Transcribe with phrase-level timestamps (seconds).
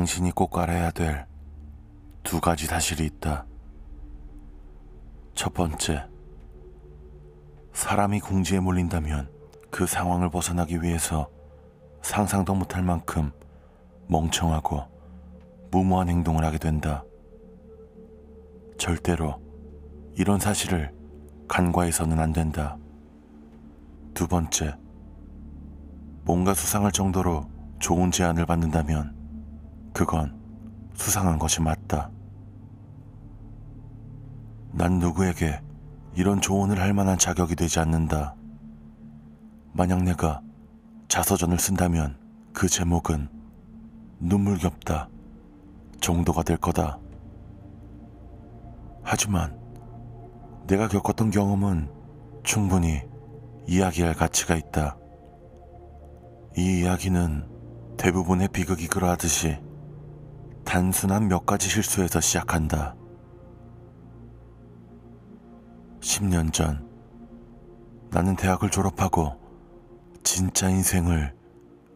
[0.00, 1.26] 당신이 꼭 알아야 될
[2.22, 3.44] 두 가지 사실이 있다.
[5.34, 6.06] 첫 번째,
[7.74, 9.30] 사람이 궁지에 몰린다면
[9.70, 11.28] 그 상황을 벗어나기 위해서
[12.00, 13.30] 상상도 못할 만큼
[14.08, 14.84] 멍청하고
[15.70, 17.04] 무모한 행동을 하게 된다.
[18.78, 19.38] 절대로
[20.14, 20.94] 이런 사실을
[21.46, 22.78] 간과해서는 안 된다.
[24.14, 24.76] 두 번째,
[26.24, 27.44] 뭔가 수상할 정도로
[27.80, 29.19] 좋은 제안을 받는다면
[29.92, 30.38] 그건
[30.94, 32.10] 수상한 것이 맞다.
[34.72, 35.60] 난 누구에게
[36.14, 38.34] 이런 조언을 할 만한 자격이 되지 않는다.
[39.72, 40.40] 만약 내가
[41.08, 42.18] 자서전을 쓴다면
[42.52, 43.28] 그 제목은
[44.20, 45.08] 눈물겹다
[46.00, 46.98] 정도가 될 거다.
[49.02, 49.58] 하지만
[50.66, 51.90] 내가 겪었던 경험은
[52.42, 53.02] 충분히
[53.66, 54.96] 이야기할 가치가 있다.
[56.56, 57.48] 이 이야기는
[57.96, 59.58] 대부분의 비극이 그러하듯이
[60.70, 62.94] 단순한 몇 가지 실수에서 시작한다.
[65.98, 66.88] 10년 전,
[68.12, 69.32] 나는 대학을 졸업하고
[70.22, 71.34] 진짜 인생을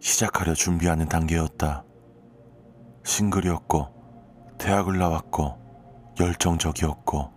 [0.01, 1.85] 시작하려 준비하는 단계였다.
[3.05, 5.57] 싱글이었고, 대학을 나왔고,
[6.19, 7.31] 열정적이었고,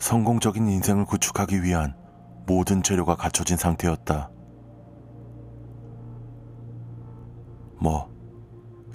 [0.00, 1.96] 성공적인 인생을 구축하기 위한
[2.48, 4.28] 모든 재료가 갖춰진 상태였다.
[7.78, 8.15] 뭐,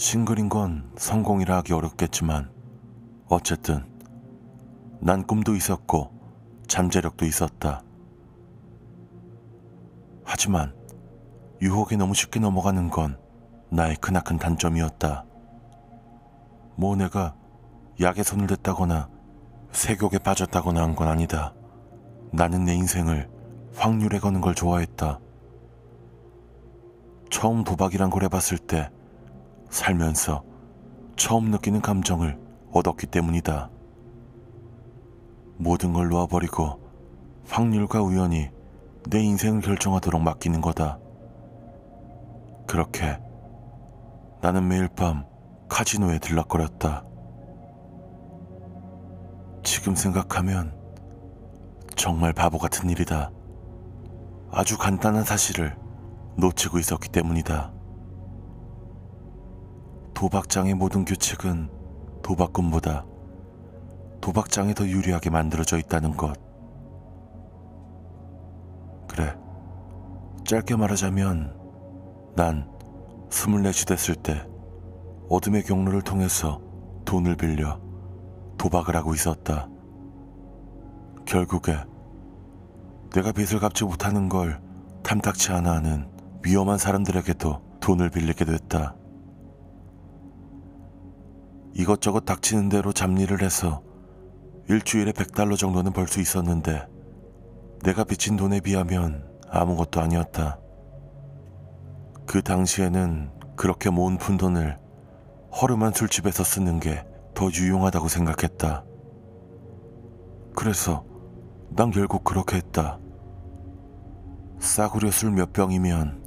[0.02, 2.50] 싱글인 건 성공이라 하기 어렵겠지만
[3.28, 3.86] 어쨌든
[5.00, 6.12] 난 꿈도 있었고
[6.68, 7.84] 잠재력도 있었다.
[10.24, 10.74] 하지만
[11.62, 13.20] 유혹에 너무 쉽게 넘어가는 건
[13.70, 15.24] 나의 크나큰 단점이었다.
[16.78, 17.36] 뭐 내가
[18.02, 19.08] 약에 손을 댔다거나
[19.72, 21.54] 세욕에 빠졌다거나 한 건 아니다.
[22.34, 23.30] 나는 내 인생을
[23.76, 25.20] 확률에 거는 걸 좋아했다.
[27.30, 28.90] 처음 도박이란 걸 해봤을 때
[29.72, 30.44] 살면서
[31.16, 32.40] 처음 느끼는 감정을
[32.72, 33.70] 얻었기 때문이다.
[35.58, 36.80] 모든 걸 놓아버리고
[37.48, 38.50] 확률과 우연이
[39.10, 41.00] 내 인생을 결정하도록 맡기는 거다.
[42.68, 43.20] 그렇게
[44.42, 45.26] 나는 매일 밤
[45.70, 47.06] 카지노에 들락거렸다.
[49.64, 50.76] 지금 생각하면
[51.96, 53.32] 정말 바보 같은 일이다.
[54.52, 55.78] 아주 간단한 사실을
[56.38, 57.81] 놓치고 있었기 때문이다.
[60.22, 61.68] 도박장의 모든 규칙은
[62.22, 63.08] 도박꾼보다
[64.22, 66.40] 도박장에 더 유리하게 만들어져 있다는 것.
[69.08, 69.36] 그래.
[70.46, 71.58] 짧게 말하자면
[72.36, 72.70] 난
[73.32, 74.48] 스물넷이 됐을 때
[75.28, 76.62] 어둠의 경로를 통해서
[77.04, 77.82] 돈을 빌려
[78.60, 79.70] 도박을 하고 있었다.
[81.26, 81.76] 결국에
[83.12, 84.62] 내가 빚을 갚지 못하는 걸
[85.02, 86.08] 탐탁치 않아 하는
[86.44, 89.01] 위험한 사람들에게도 돈을 빌리게 됐다.
[91.74, 93.82] 이것저것 닥치는 대로 잡일을 해서
[94.70, 96.88] 일주일에 100달러 정도는 벌 수 있었는데
[97.84, 100.60] 내가 빚진 돈에 비하면 아무것도 아니었다.
[102.26, 104.78] 그 당시에는 그렇게 모은 푼돈을
[105.62, 108.84] 허름한 술집에서 쓰는 게 더 유용하다고 생각했다.
[110.56, 111.04] 그래서
[111.70, 113.00] 난 결국 그렇게 했다.
[114.60, 116.22] 싸구려 술 몇 병이면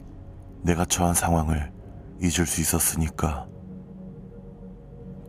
[0.63, 1.73] 내가 처한 상황을
[2.21, 3.47] 잊을 수 있었으니까.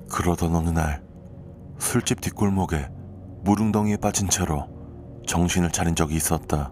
[0.09, 1.03] 그러던 어느 날
[1.79, 2.89] 술집 뒷골목에
[3.43, 4.67] 무릉덩이에 빠진 채로
[5.27, 6.71] 정신을 차린 적이 있었다.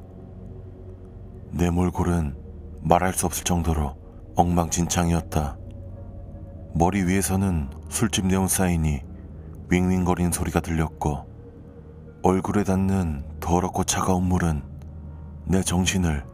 [1.51, 2.35] 내 몰골은
[2.81, 3.95] 말할 수 없을 정도로
[4.35, 5.57] 엉망진창이었다.
[6.73, 9.01] 머리 위에서는 술집 네온 사인이
[9.69, 11.25] 윙윙거리는 소리가 들렸고
[12.23, 14.63] 얼굴에 닿는 더럽고 차가운 물은
[15.45, 16.25] 내 정신을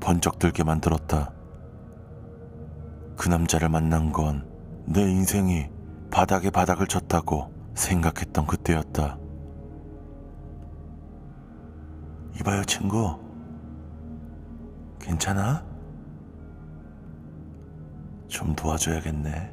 [0.00, 1.32] 번쩍 들게 만들었다.
[3.16, 4.48] 그 남자를 만난 건
[4.90, 5.68] 내 인생이
[6.10, 9.18] 바닥에 바닥을 쳤다고 생각했던 그때였다.
[12.40, 13.18] 이봐요, 친구.
[15.00, 15.64] 괜찮아?
[18.28, 19.52] 좀 도와줘야겠네.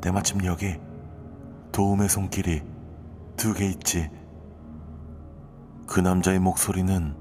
[0.00, 0.78] 때마침 여기
[1.72, 2.62] 도움의 손길이
[3.36, 4.10] 두 개 있지.
[5.86, 7.14] 그 남자의 목소리는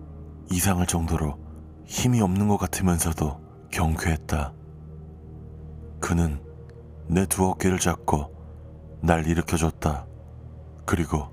[0.51, 1.37] 이상할 정도로
[1.85, 3.39] 힘이 없는 것 같으면서도
[3.71, 4.53] 경쾌했다.
[5.99, 6.39] 그는
[7.07, 8.33] 내 두 어깨를 잡고
[9.01, 10.05] 날 일으켜줬다.
[10.85, 11.27] 그리고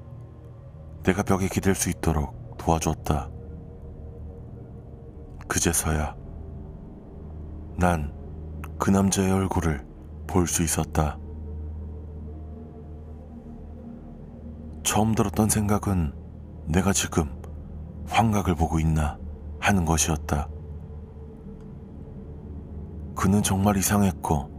[1.03, 3.31] 내가 벽에 기댈 수 있도록 도와줬다.
[5.49, 6.15] 그제서야
[7.79, 8.23] 난
[8.83, 9.87] 그 남자의 얼굴을
[10.27, 11.17] 볼 수 있었다.
[14.83, 16.13] 처음 들었던 생각은
[16.67, 17.31] 내가 지금
[18.09, 19.19] 환각을 보고 있나
[19.61, 20.49] 하는 것이었다.
[23.15, 24.51] 그는 정말 이상했고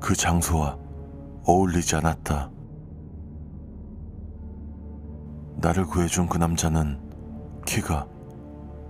[0.00, 0.78] 그 장소와
[1.44, 2.50] 어울리지 않았다.
[5.56, 7.00] 나를 구해준 그 남자는
[7.66, 8.06] 키가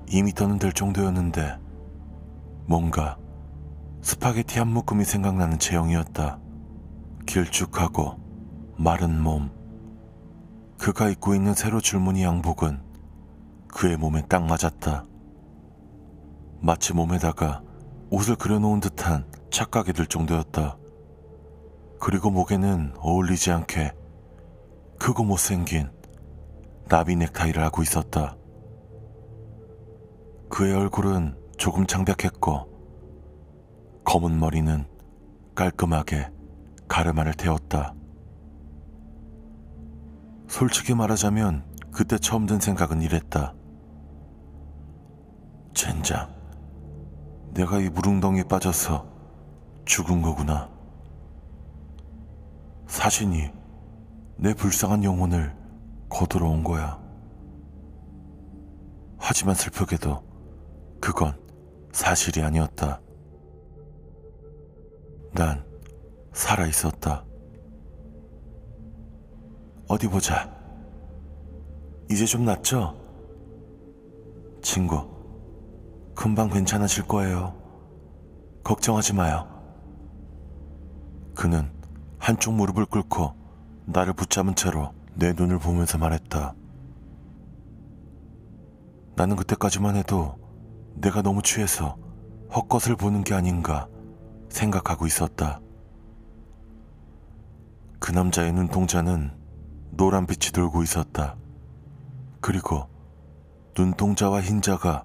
[0.09, 1.59] 2미터는 될 정도였는데
[2.67, 3.17] 뭔가
[4.03, 6.39] 스파게티 한 묶음이 생각나는 체형이었다.
[7.27, 8.19] 길쭉하고
[8.77, 9.51] 마른 몸.
[10.79, 12.81] 그가 입고 있는 새로 줄무늬 양복은
[13.69, 15.05] 그의 몸에 딱 맞았다.
[16.61, 17.63] 마치 몸에다가
[18.11, 20.77] 옷을 그려놓은 듯한 착각이 들 정도였다.
[22.01, 23.93] 그리고 목에는 어울리지 않게
[24.99, 25.91] 크고 못생긴
[26.89, 28.37] 나비 넥타이를 하고 있었다.
[30.49, 32.67] 그의 얼굴은 조금 창백했고
[34.05, 34.87] 검은 머리는
[35.55, 36.31] 깔끔하게
[36.89, 37.95] 가르마를 태웠다.
[40.49, 43.55] 솔직히 말하자면 그때 처음 든 생각은 이랬다.
[45.75, 46.35] 젠장,
[47.53, 49.07] 내가 이 무릉덩이에 빠져서
[49.85, 50.78] 죽은 거구나.
[52.89, 53.51] 사신이
[54.39, 55.55] 내 불쌍한 영혼을
[56.09, 56.99] 거두러 온 거야.
[59.19, 60.25] 하지만 슬프게도
[61.01, 61.39] 그건
[61.93, 63.01] 사실이 아니었다.
[65.33, 65.65] 난
[66.33, 67.25] 살아 있었다.
[69.87, 70.51] 어디 보자.
[72.11, 72.97] 이제 좀 낫죠?
[74.63, 75.07] 친구,
[76.15, 77.55] 금방 괜찮아질 거예요.
[78.65, 79.47] 걱정하지 마요.
[81.35, 81.78] 그는
[82.19, 83.35] 한쪽 무릎을 꿇고
[83.87, 86.55] 나를 붙잡은 채로 내 눈을 보면서 말했다.
[89.17, 90.39] 나는 그때까지만 해도
[90.95, 91.97] 내가 너무 취해서
[92.55, 93.89] 헛것을 보는 게 아닌가
[94.49, 95.61] 생각하고 있었다.
[97.99, 99.33] 그 남자의 눈동자는
[99.91, 101.37] 노란 빛이 돌고 있었다.
[102.41, 102.89] 그리고
[103.77, 105.05] 눈동자와 흰자가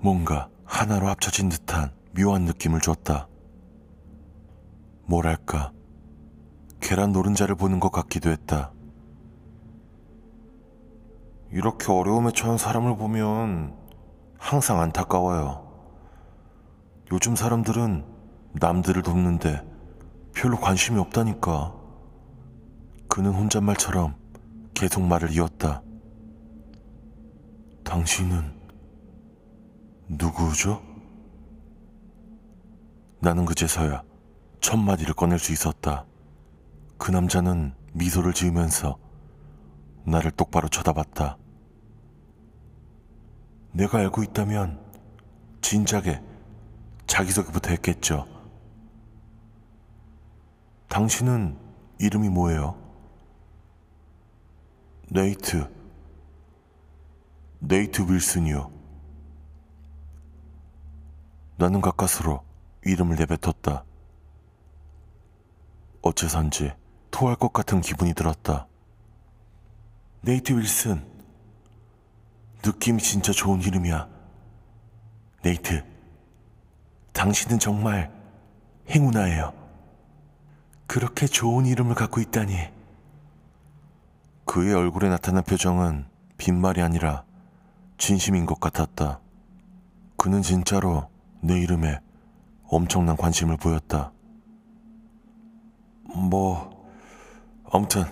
[0.00, 3.28] 뭔가 하나로 합쳐진 듯한 묘한 느낌을 줬다.
[5.06, 5.72] 뭐랄까,
[6.84, 8.70] 계란 노른자를 보는 것 같기도 했다.
[11.50, 13.74] 이렇게 어려움에 처한 사람을 보면
[14.36, 15.66] 항상 안타까워요.
[17.10, 18.04] 요즘 사람들은
[18.60, 19.66] 남들을 돕는데
[20.34, 21.74] 별로 관심이 없다니까.
[23.08, 24.14] 그는 혼잣말처럼
[24.74, 25.82] 계속 말을 이었다.
[27.82, 28.52] 당신은
[30.08, 30.82] 누구죠?
[33.20, 34.02] 나는 그제서야
[34.60, 36.04] 첫 마디를 꺼낼 수 있었다.
[36.98, 38.98] 그 남자는 미소를 지으면서
[40.04, 41.38] 나를 똑바로 쳐다봤다.
[43.72, 44.80] 내가 알고 있다면
[45.60, 46.22] 진작에
[47.06, 48.26] 자기소개부터 했겠죠.
[50.88, 51.58] 당신은
[51.98, 52.76] 이름이 뭐예요?
[55.10, 55.68] 네이트.
[57.58, 58.70] 네이트 윌슨이요.
[61.56, 62.44] 나는 가까스로
[62.84, 63.84] 이름을 내뱉었다.
[66.02, 66.72] 어째선지
[67.14, 68.66] 토할 것 같은 기분이 들었다.
[70.22, 71.00] 네이트 윌슨.
[72.66, 74.08] 느낌이 진짜 좋은 이름이야.
[75.44, 75.84] 네이트.
[77.12, 78.10] 당신은 정말
[78.90, 79.52] 행운아예요.
[80.88, 82.56] 그렇게 좋은 이름을 갖고 있다니.
[84.44, 86.06] 그의 얼굴에 나타난 표정은
[86.36, 87.22] 빈말이 아니라
[87.96, 89.20] 진심인 것 같았다.
[90.16, 91.08] 그는 진짜로
[91.40, 92.00] 내 이름에
[92.64, 94.10] 엄청난 관심을 보였다.
[96.12, 96.73] 뭐,
[97.74, 98.04] 아무튼,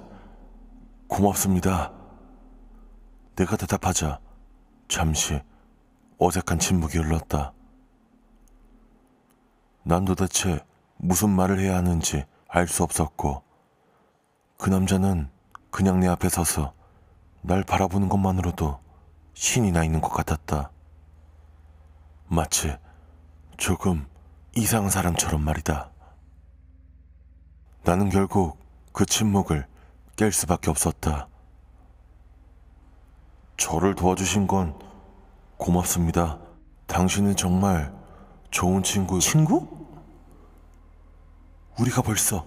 [1.07, 1.93] 고맙습니다.
[3.37, 4.19] 내가 대답하자
[4.89, 5.41] 잠시
[6.19, 7.53] 어색한 침묵이 흘렀다.
[9.85, 10.59] 난 도대체
[10.97, 13.45] 무슨 말을 해야 하는지 알 수 없었고,
[14.59, 15.31] 그 남자는
[15.71, 16.75] 그냥 내 앞에 서서
[17.43, 18.81] 날 바라보는 것만으로도
[19.35, 20.73] 신이 나 있는 것 같았다.
[22.27, 22.77] 마치
[23.59, 24.09] 조금
[24.57, 25.93] 이상한 사람처럼 말이다.
[27.85, 28.62] 나는 결국
[28.93, 29.67] 그 침묵을
[30.17, 31.29] 깰 수밖에 없었다.
[33.57, 34.79] 저를 도와주신 건
[35.57, 36.39] 고맙습니다.
[36.87, 37.93] 당신은 정말
[38.51, 39.19] 좋은 친구.
[39.21, 39.67] 친구?
[41.79, 42.45] 우리가 벌써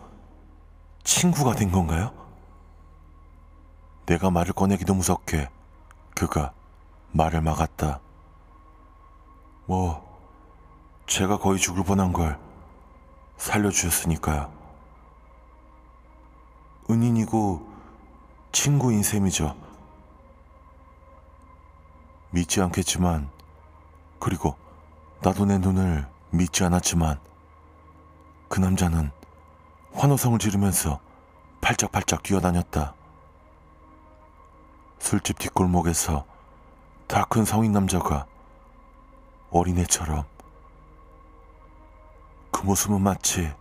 [1.03, 2.11] 친구가 된 건가요?
[4.05, 5.49] 내가 말을 꺼내기도 무섭게
[6.15, 6.53] 그가
[7.11, 8.01] 말을 막았다.
[9.65, 10.05] 뭐,
[11.07, 12.37] 제가 거의 죽을 뻔한 걸
[13.37, 14.54] 살려주셨으니까요.
[16.89, 17.67] 은인이고
[18.51, 19.55] 친구인 셈이죠.
[22.31, 23.29] 믿지 않겠지만,
[24.19, 24.55] 그리고
[25.21, 27.19] 나도 내 눈을 믿지 않았지만,
[28.49, 29.11] 그 남자는
[29.93, 30.99] 환호성을 지르면서
[31.61, 32.93] 팔짝팔짝 뛰어다녔다.
[34.99, 36.25] 술집 뒷골목에서
[37.07, 38.25] 다 큰 성인 남자가
[39.51, 40.25] 어린애처럼
[42.51, 43.51] 그 모습은 마치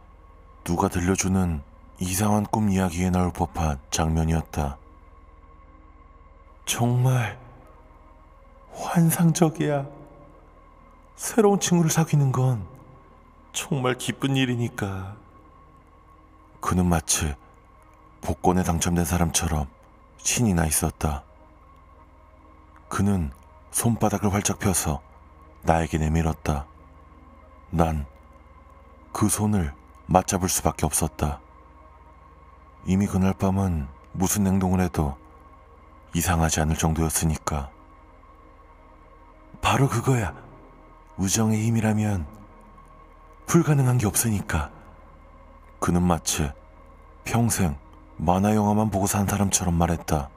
[0.65, 1.63] 누가 들려주는
[2.05, 4.79] 이상한 꿈 이야기에 나올 법한 장면이었다.
[6.67, 7.39] 정말
[8.73, 9.87] 환상적이야.
[11.17, 12.67] 새로운 친구를 사귀는 건
[13.53, 15.17] 정말 기쁜 일이니까.
[16.61, 17.35] 그는 마치
[18.21, 19.69] 복권에 당첨된 사람처럼
[20.19, 21.25] 신이 나 있었다.
[22.89, 23.31] 그는
[23.71, 25.03] 손바닥을 활짝 펴서
[25.63, 26.67] 나에게 내밀었다.
[27.71, 28.15] 난
[29.15, 29.73] 그 손을
[30.07, 31.41] 맞잡을 수밖에 없었다.
[32.87, 35.17] 이미 그날 밤은 무슨 행동을 해도
[36.15, 37.71] 이상하지 않을 정도였으니까.
[39.63, 40.35] 바로 그거야.
[41.17, 42.27] 우정의 힘이라면
[43.47, 44.71] 불가능한 게 없으니까.
[45.81, 46.51] 그는 마치
[47.25, 47.77] 평생
[48.17, 50.29] 만화 영화만 보고 산 사람처럼 말했다.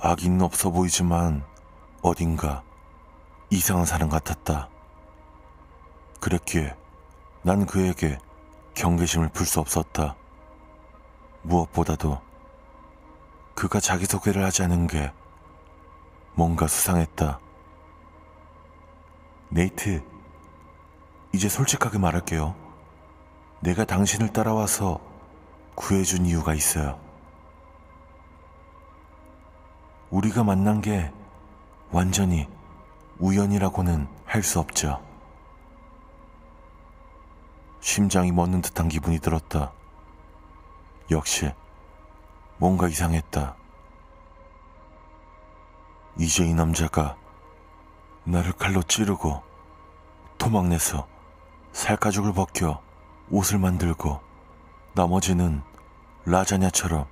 [0.00, 1.44] 악인은 없어 보이지만
[2.02, 2.62] 어딘가
[3.50, 4.68] 이상한 사람 같았다.
[6.20, 6.76] 그랬기에
[7.42, 8.18] 난 그에게
[8.74, 10.14] 경계심을 풀 수 없었다.
[11.48, 12.20] 무엇보다도
[13.54, 15.12] 그가 자기소개를 하지 않은 게
[16.34, 17.40] 뭔가 수상했다.
[19.48, 20.04] 네이트,
[21.32, 22.54] 이제 솔직하게 말할게요.
[23.60, 25.00] 내가 당신을 따라와서
[25.74, 27.00] 구해준 이유가 있어요.
[30.10, 31.12] 우리가 만난 게
[31.90, 32.48] 완전히
[33.18, 35.02] 우연이라고는 할 수 없죠.
[37.80, 39.72] 심장이 멎는 듯한 기분이 들었다.
[41.10, 41.50] 역시
[42.58, 43.56] 뭔가 이상했다.
[46.18, 47.16] 이제 이 남자가
[48.24, 49.42] 나를 칼로 찌르고
[50.36, 51.06] 토막내서
[51.72, 52.82] 살가죽을 벗겨
[53.30, 54.20] 옷을 만들고
[54.94, 55.62] 나머지는
[56.24, 57.06] 라자냐처럼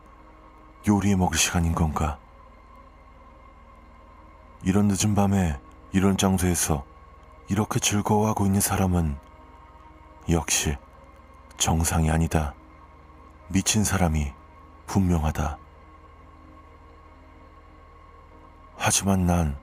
[0.87, 2.19] 요리해 먹을 시간인 건가?
[4.63, 5.59] 이런 늦은 밤에
[5.93, 6.85] 이런 장소에서
[7.49, 9.17] 이렇게 즐거워하고 있는 사람은
[10.29, 10.77] 역시
[11.57, 12.55] 정상이 아니다.
[13.49, 14.33] 미친 사람이
[14.87, 15.59] 분명하다.
[18.77, 19.59] 하지만 난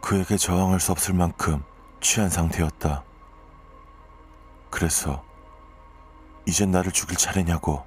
[0.00, 1.64] 그에게 저항할 수 없을 만큼
[2.00, 3.04] 취한 상태였다.
[4.70, 5.22] 그래서
[6.46, 7.84] 이젠 나를 죽일 차례냐고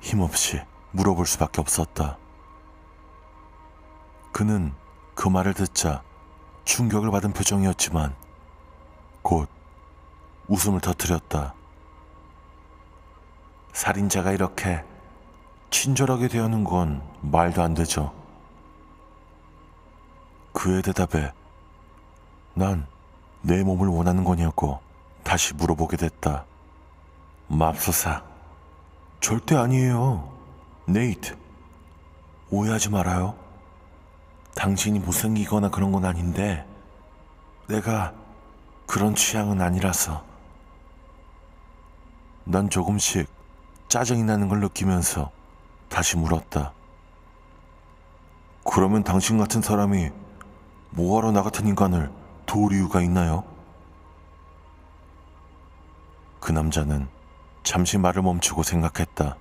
[0.00, 0.60] 힘없이
[0.92, 2.18] 물어볼 수밖에 없었다.
[4.32, 4.72] 그는
[5.14, 6.02] 그 말을 듣자
[6.64, 8.14] 충격을 받은 표정이었지만
[9.22, 9.48] 곧
[10.48, 11.54] 웃음을 터뜨렸다.
[13.78, 14.84] 살인자가 이렇게
[15.70, 18.12] 친절하게 대하는 건 말도 안 되죠.
[20.52, 21.32] 그의 대답에
[22.54, 22.98] 난
[23.42, 24.80] 내 몸을 원하는 거냐고
[25.22, 26.44] 다시 물어보게 됐다.
[27.46, 28.22] 맙소사.
[29.20, 30.32] 절대 아니에요.
[30.86, 31.36] 네이트.
[32.50, 33.34] 오해하지 말아요.
[34.54, 36.66] 당신이 못생기거나 그런 건 아닌데,
[37.68, 38.12] 내가
[38.86, 40.24] 그런 취향은 아니라서.
[42.44, 43.28] 난 조금씩
[43.88, 45.30] 짜증이 나는 걸 느끼면서
[45.88, 46.72] 다시 물었다.
[48.64, 50.10] 그러면 당신 같은 사람이
[50.90, 52.10] 뭐하러 나 같은 인간을
[52.44, 53.44] 도울 이유가 있나요?
[56.38, 57.08] 그 남자는
[57.62, 59.36] 잠시 말을 멈추고 생각했다.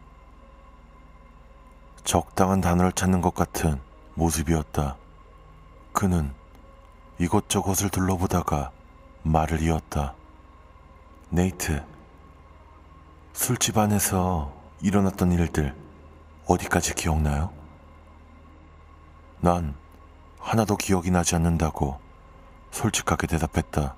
[2.06, 3.82] 적당한 단어를 찾는 것 같은
[4.16, 4.96] 모습이었다.
[5.92, 6.34] 그는
[7.20, 8.72] 이곳저곳을 둘러보다가
[9.24, 10.14] 말을 이었다.
[11.30, 11.84] 네이트,
[13.38, 14.52] 술집 안에서
[14.82, 15.76] 일어났던 일들
[16.48, 17.54] 어디까지 기억나요?
[19.42, 19.76] 난
[20.40, 22.00] 하나도 기억이 나지 않는다고
[22.72, 23.96] 솔직하게 대답했다.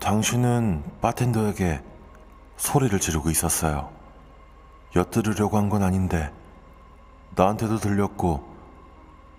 [0.00, 1.82] 당신은 바텐더에게
[2.56, 3.92] 소리를 지르고 있었어요.
[4.96, 6.32] 엿들으려고 한 건 아닌데
[7.36, 8.42] 나한테도 들렸고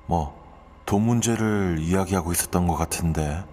[0.05, 0.37] 뭐
[0.85, 3.43] 돈 문제를 이야기하고 있었던 것 같은데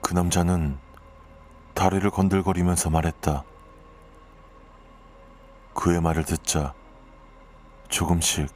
[0.00, 0.76] 그 남자는
[1.76, 3.44] 다리를 건들거리면서 말했다.
[5.74, 6.72] 그의 말을 듣자
[7.90, 8.48] 조금씩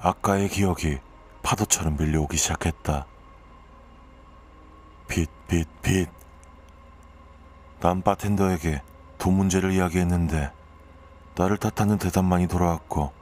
[0.00, 1.00] 아까의 기억이
[1.42, 3.06] 파도처럼 밀려오기 시작했다.
[5.06, 6.08] 빚, 빚, 빚.
[7.80, 8.80] 난 바텐더에게
[9.18, 10.50] 돈 문제를 이야기했는데
[11.34, 13.12] 나를 탓하는 대답만이 돌아왔고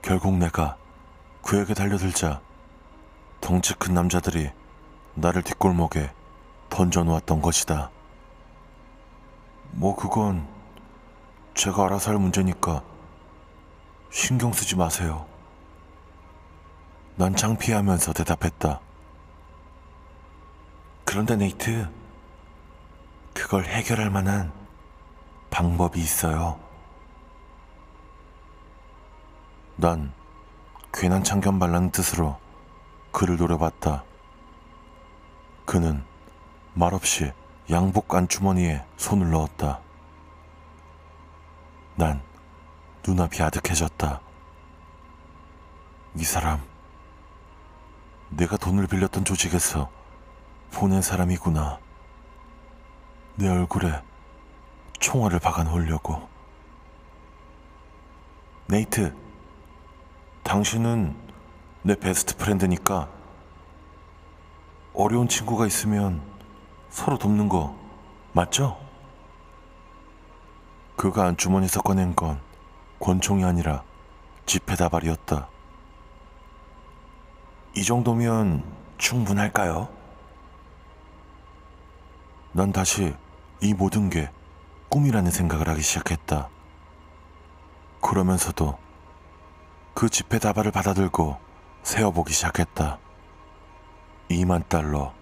[0.00, 0.76] 결국 내가
[1.42, 2.40] 그에게 달려들자
[3.40, 4.52] 덩치 큰 남자들이
[5.16, 6.12] 나를 뒷골목에
[6.70, 7.90] 던져놓았던 것이다.
[9.72, 10.46] 뭐 그건
[11.54, 12.82] 제가 알아서 할 문제니까
[14.10, 15.26] 신경 쓰지 마세요.
[17.16, 18.80] 난 창피하면서 대답했다.
[21.04, 21.88] 그런데 네이트,
[23.34, 24.52] 그걸 해결할 만한
[25.50, 26.58] 방법이 있어요.
[29.76, 30.12] 난
[30.92, 32.38] 괜한 참견 발라는 뜻으로
[33.10, 34.04] 그를 노려봤다.
[35.64, 36.04] 그는
[36.74, 37.32] 말없이
[37.70, 39.80] 양복 안주머니에 손을 넣었다.
[41.94, 42.22] 난
[43.06, 44.20] 눈앞이 아득해졌다.
[46.16, 46.62] 이 사람,
[48.30, 49.90] 내가 돈을 빌렸던 조직에서
[50.72, 51.78] 보낸 사람이구나.
[53.36, 54.02] 내 얼굴에
[55.00, 56.28] 총알을 박아 놓으려고.
[58.66, 59.14] 네이트,
[60.42, 61.16] 당신은
[61.82, 63.08] 내 베스트 프렌드니까
[64.94, 66.31] 어려운 친구가 있으면
[66.92, 67.74] 서로 돕는 거
[68.32, 68.78] 맞죠?
[70.94, 72.38] 그가 안주머니에서 꺼낸 건
[73.00, 73.82] 권총이 아니라
[74.44, 75.48] 지폐 다발이었다.
[77.74, 78.62] 이 정도면
[78.98, 79.88] 충분할까요?
[82.52, 83.14] 난 다시
[83.62, 84.30] 이 모든 게
[84.90, 86.50] 꿈이라는 생각을 하기 시작했다.
[88.02, 88.78] 그러면서도
[89.94, 91.38] 그 지폐 다발을 받아들고
[91.84, 92.98] 세어보기 시작했다.
[94.28, 95.21] 2만 달러.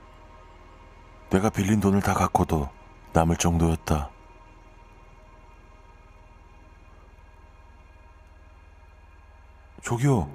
[1.31, 2.69] 내가 빌린 돈을 다 갖고도
[3.13, 4.11] 남을 정도였다.
[9.83, 10.29] 저기요,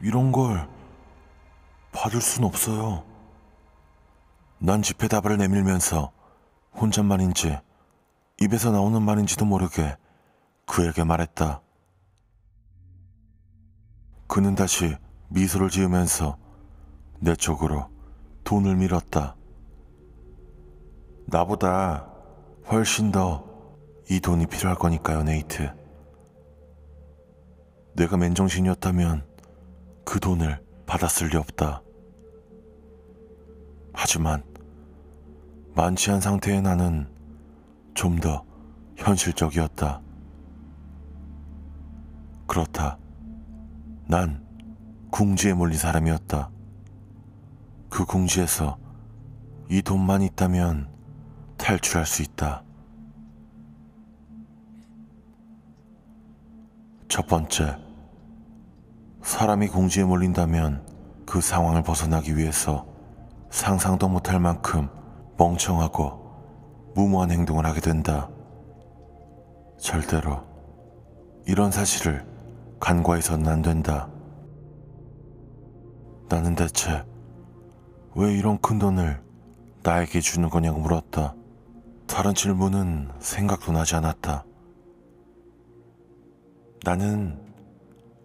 [0.00, 0.68] 이런 걸
[1.92, 3.04] 받을 순 없어요.
[4.58, 6.12] 난 지폐 다발을 내밀면서
[6.74, 7.58] 혼잣말인지
[8.40, 9.96] 입에서 나오는 말인지도 모르게
[10.66, 11.60] 그에게 말했다.
[14.28, 14.96] 그는 다시
[15.28, 16.38] 미소를 지으면서
[17.18, 17.90] 내 쪽으로
[18.44, 19.36] 돈을 밀었다.
[21.32, 22.06] 나보다
[22.70, 23.52] 훨씬 더
[24.12, 25.72] 이 돈이 필요할 거니까요, 네이트.
[27.94, 29.24] 내가 맨정신이었다면
[30.04, 31.82] 그 돈을 받았을 리 없다.
[33.94, 34.42] 하지만
[35.74, 37.10] 만취한 상태의 나는
[37.94, 38.44] 좀 더
[38.96, 40.02] 현실적이었다.
[42.46, 42.98] 그렇다.
[44.06, 44.46] 난
[45.10, 46.50] 궁지에 몰린 사람이었다.
[47.88, 48.76] 그 궁지에서
[49.70, 50.91] 이 돈만 있다면
[51.62, 52.64] 탈출할 수 있다.
[57.06, 57.78] 첫 번째,
[59.22, 62.84] 사람이 궁지에 몰린다면 그 상황을 벗어나기 위해서
[63.50, 64.88] 상상도 못할 만큼
[65.38, 68.28] 멍청하고 무모한 행동을 하게 된다.
[69.78, 70.42] 절대로
[71.46, 72.26] 이런 사실을
[72.80, 74.08] 간과해서는 안 된다.
[76.28, 77.04] 나는 대체
[78.16, 79.22] 왜 이런 큰 돈을
[79.84, 81.36] 나에게 주는 거냐고 물었다.
[82.12, 84.44] 다른 질문은 생각도 나지 않았다.
[86.84, 87.40] 나는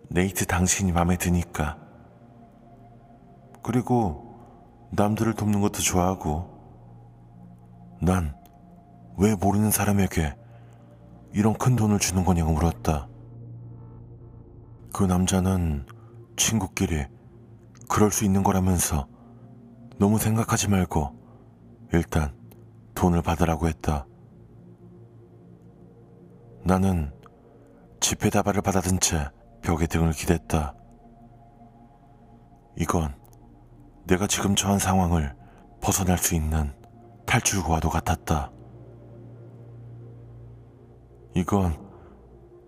[0.09, 1.77] 네이트 당신이 마음에 드니까.
[3.63, 4.35] 그리고
[4.91, 6.55] 남들을 돕는 것도 좋아하고.
[8.01, 8.37] 난
[9.17, 10.35] 왜 모르는 사람에게
[11.33, 13.07] 이런 큰 돈을 주는 거냐고 물었다.
[14.93, 15.85] 그 남자는
[16.37, 17.05] 친구끼리
[17.89, 19.07] 그럴 수 있는 거라면서
[19.97, 21.15] 너무 생각하지 말고
[21.93, 22.36] 일단
[22.97, 24.07] 돈을 받으라고 했다.
[26.63, 27.13] 나는
[27.99, 29.29] 지폐 다발을 받아든 채
[29.61, 30.73] 벽에 등을 기댔다.
[32.75, 33.13] 이건
[34.05, 35.35] 내가 지금 처한 상황을
[35.79, 36.73] 벗어날 수 있는
[37.27, 38.51] 탈출구와도 같았다.
[41.35, 41.77] 이건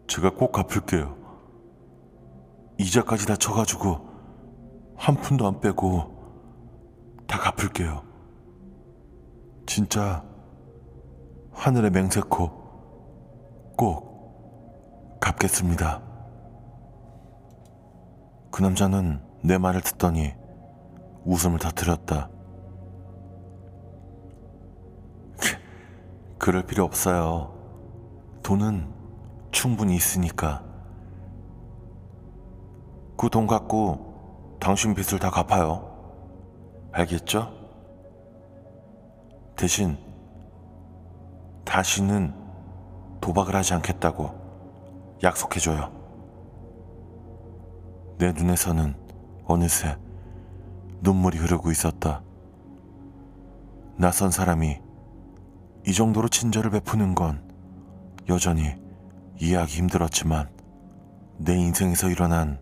[0.07, 1.17] 제가 꼭 갚을게요.
[2.77, 4.07] 이자까지 다 쳐가지고
[4.95, 8.08] 한 푼도 안 빼고 다 갚을게요.
[9.69, 10.25] 진짜
[11.51, 12.49] 하늘의 맹세코
[13.77, 16.01] 꼭 갚겠습니다.
[18.49, 20.33] 그 남자는 내 말을 듣더니
[21.23, 22.31] 웃음을 터뜨렸다.
[26.39, 27.53] 그럴 필요 없어요.
[28.41, 28.91] 돈은
[29.51, 30.65] 충분히 있으니까.
[33.17, 35.87] 그 돈 갖고 당신 빚을 다 갚아요.
[36.91, 37.58] 알겠죠?
[39.59, 39.97] 대신
[41.65, 42.33] 다시는
[43.19, 45.91] 도박을 하지 않겠다고 약속해줘요.
[48.19, 48.95] 내 눈에서는
[49.43, 49.97] 어느새
[51.01, 52.23] 눈물이 흐르고 있었다.
[53.97, 54.79] 낯선 사람이
[55.85, 57.43] 이 정도로 친절을 베푸는 건
[58.29, 58.77] 여전히
[59.41, 60.49] 이해하기 힘들었지만
[61.37, 62.61] 내 인생에서 일어난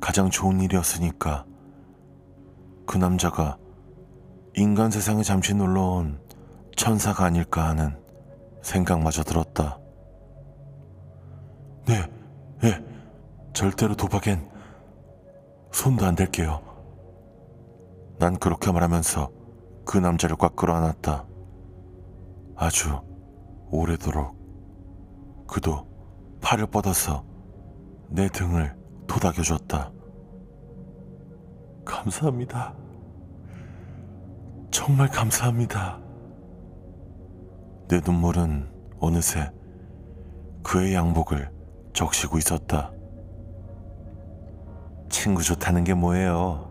[0.00, 1.44] 가장 좋은 일이었으니까
[2.86, 3.56] 그 남자가
[4.54, 6.20] 인간 세상에 잠시 놀러온
[6.76, 7.96] 천사가 아닐까 하는
[8.62, 9.78] 생각마저 들었다.
[11.86, 12.06] 네,
[12.60, 12.84] 네,
[13.54, 14.50] 절대로 도박엔
[15.72, 16.60] 손도 안 댈게요.
[18.18, 19.30] 난 그렇게 말하면서
[19.84, 21.26] 그 남자를 꽉 끌어안았다.
[22.56, 23.00] 아주
[23.70, 24.36] 오래도록
[25.46, 25.86] 그도
[26.42, 27.24] 팔을 뻗어서
[28.08, 29.90] 내 등을 도닥여줬다.
[31.84, 32.81] 감사합니다.
[34.84, 36.00] 정말 감사합니다.
[37.86, 38.68] 내 눈물은
[38.98, 39.48] 어느새
[40.64, 41.52] 그의 양복을
[41.92, 42.90] 적시고 있었다.
[45.08, 46.68] 친구 좋다는 게 뭐예요?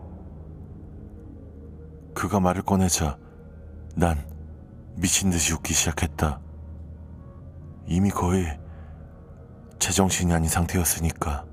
[2.14, 3.16] 그가 말을 꺼내자
[3.96, 4.18] 난
[4.94, 6.38] 미친 듯이 웃기 시작했다.
[7.86, 8.44] 이미 거의
[9.78, 11.46] 제정신이 아닌 상태였으니까.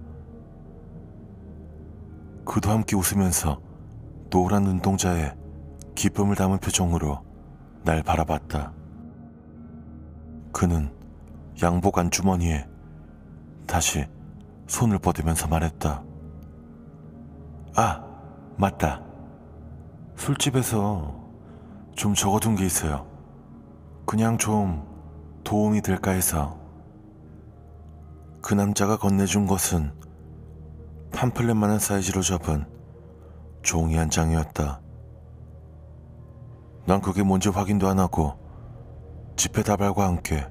[2.44, 3.62] 그도 함께 웃으면서
[4.30, 5.39] 노란 눈동자에
[6.00, 7.20] 기쁨을 담은 표정으로
[7.84, 8.72] 날 바라봤다.
[10.54, 10.96] 그는
[11.62, 12.66] 양복 안주머니에
[13.68, 14.08] 다시
[14.68, 16.02] 손을 뻗으면서 말했다.
[17.76, 18.06] 아,
[18.56, 19.04] 맞다.
[20.16, 21.20] 술집에서
[21.98, 23.06] 좀 적어둔 게 있어요.
[24.06, 24.88] 그냥 좀
[25.44, 26.58] 도움이 될까 해서.
[28.42, 29.92] 그 남자가 건네준 것은
[31.12, 32.66] 팜플렛만한 사이즈로 접은
[33.64, 34.80] 종이 한 장이었다.
[36.90, 38.34] 난 그게 뭔지 확인도 안 하고
[39.36, 40.44] 지폐 다발과 함께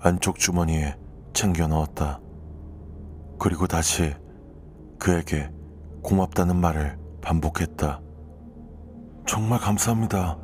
[0.00, 0.96] 안쪽 주머니에
[1.32, 2.18] 챙겨 넣었다.
[3.38, 4.12] 그리고 다시
[4.98, 5.48] 그에게
[6.02, 8.00] 고맙다는 말을 반복했다.
[9.28, 10.38] 정말 감사합니다.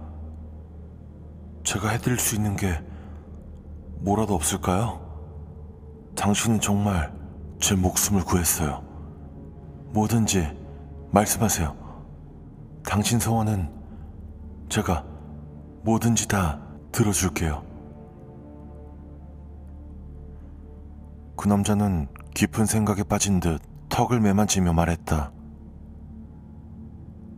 [1.65, 2.81] 제가 해드릴 수 있는 게
[3.99, 5.01] 뭐라도 없을까요?
[6.15, 7.12] 당신은 정말
[7.59, 8.81] 제 목숨을 구했어요.
[9.93, 10.57] 뭐든지
[11.11, 11.75] 말씀하세요.
[12.85, 13.75] 당신 소원은
[14.69, 15.15] 제가
[15.87, 17.64] 뭐든지 다 들어줄게요.
[21.37, 25.31] 그 남자는 깊은 생각에 빠진 듯 턱을 매만지며 말했다.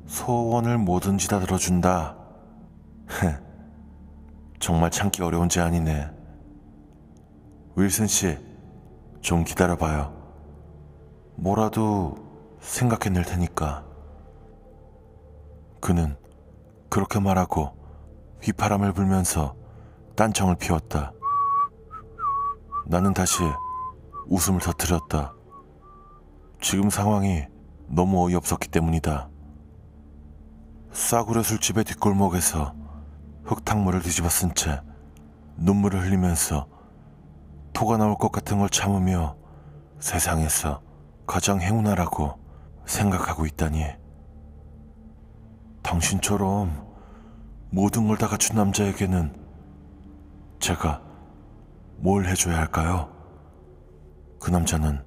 [0.07, 2.17] 소원을 뭐든지 다 들어준다.
[4.59, 6.11] 정말 참기 어려운 제안이네.
[7.77, 8.39] 윌슨 씨,
[9.21, 10.17] 좀 기다려봐요.
[11.37, 12.17] 뭐라도
[12.61, 13.85] 생각해낼 테니까.
[15.83, 16.17] 그는
[16.89, 17.78] 그렇게 말하고
[18.43, 19.55] 휘파람을 불면서
[20.17, 21.13] 딴청을 피웠다.
[22.87, 23.43] 나는 다시
[24.27, 25.35] 웃음을 터뜨렸다.
[26.61, 27.47] 지금 상황이
[27.87, 29.29] 너무 어이없었기 때문이다.
[30.93, 32.75] 싸구려 술집의 뒷골목에서
[33.45, 34.81] 흙탕물을 뒤집어 쓴 채
[35.57, 36.69] 눈물을 흘리면서
[37.73, 39.37] 토가 나올 것 같은 걸 참으며
[40.01, 40.81] 세상에서
[41.27, 42.39] 가장 행운아라고
[42.87, 43.85] 생각하고 있다니.
[45.83, 46.88] 당신처럼
[47.71, 49.33] 모든 걸 다 갖춘 남자에게는
[50.59, 51.03] 제가
[51.99, 53.13] 뭘 해줘야 할까요?
[54.41, 55.03] 그 남자는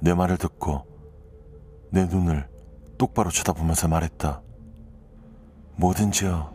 [0.00, 0.84] 내 말을 듣고
[1.90, 2.48] 내 눈을
[2.98, 4.42] 똑바로 쳐다보면서 말했다.
[5.76, 6.52] 뭐든지요,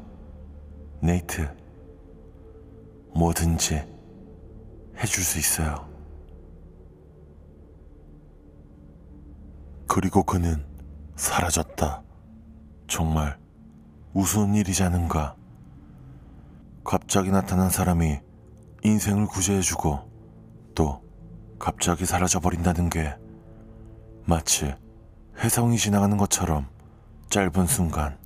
[1.01, 1.49] 네이트.
[3.13, 3.83] 뭐든지
[4.97, 5.89] 해줄 수 있어요.
[9.87, 10.65] 그리고 그는
[11.15, 12.03] 사라졌다.
[12.87, 13.37] 정말
[14.13, 15.35] 우스운 일이자는가.
[16.83, 18.19] 갑자기 나타난 사람이
[18.83, 19.99] 인생을 구제해주고
[20.73, 21.03] 또
[21.59, 23.15] 갑자기 사라져버린다는 게
[24.25, 24.73] 마치
[25.37, 26.67] 해성이 지나가는 것처럼
[27.29, 28.17] 짧은 순간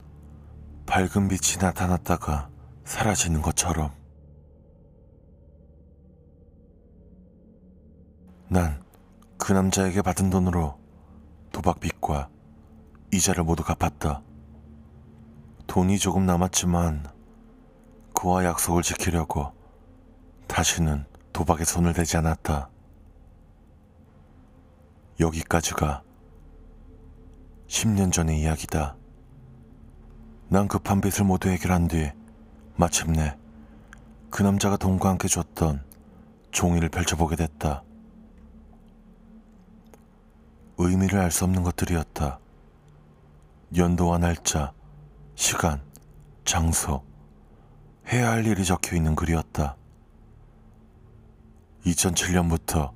[0.86, 2.50] 밝은 빛이 나타났다가
[2.86, 3.92] 사라지는 것처럼
[8.50, 8.86] 난
[9.46, 10.80] 그 남자에게 받은 돈으로
[11.52, 12.30] 도박빚과
[13.14, 14.24] 이자를 모두 갚았다.
[15.68, 17.06] 돈이 조금 남았지만
[18.14, 19.52] 그와 약속을 지키려고
[20.48, 22.70] 다시는 도박에 손을 대지 않았다.
[25.20, 26.04] 여기까지가
[27.68, 28.96] 10년 전의 이야기다.
[30.48, 32.12] 난 급한 빚을 모두 해결한 뒤
[32.76, 33.38] 마침내
[34.30, 35.84] 그 남자가 돈과 함께 줬던
[36.52, 37.84] 종이를 펼쳐보게 됐다.
[40.78, 42.40] 의미를 알 수 없는 것들이었다.
[43.76, 44.74] 연도와 날짜,
[45.36, 45.82] 시간,
[46.46, 47.04] 장소,
[48.08, 49.76] 해야 할 일이 적혀 있는 글이었다.
[51.86, 52.94] 2007년부터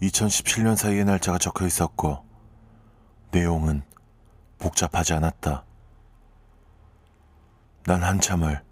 [0.00, 2.24] 2017년 사이의 날짜가 적혀 있었고,
[3.30, 3.82] 내용은
[4.58, 5.64] 복잡하지 않았다.
[7.84, 8.64] 난 한참을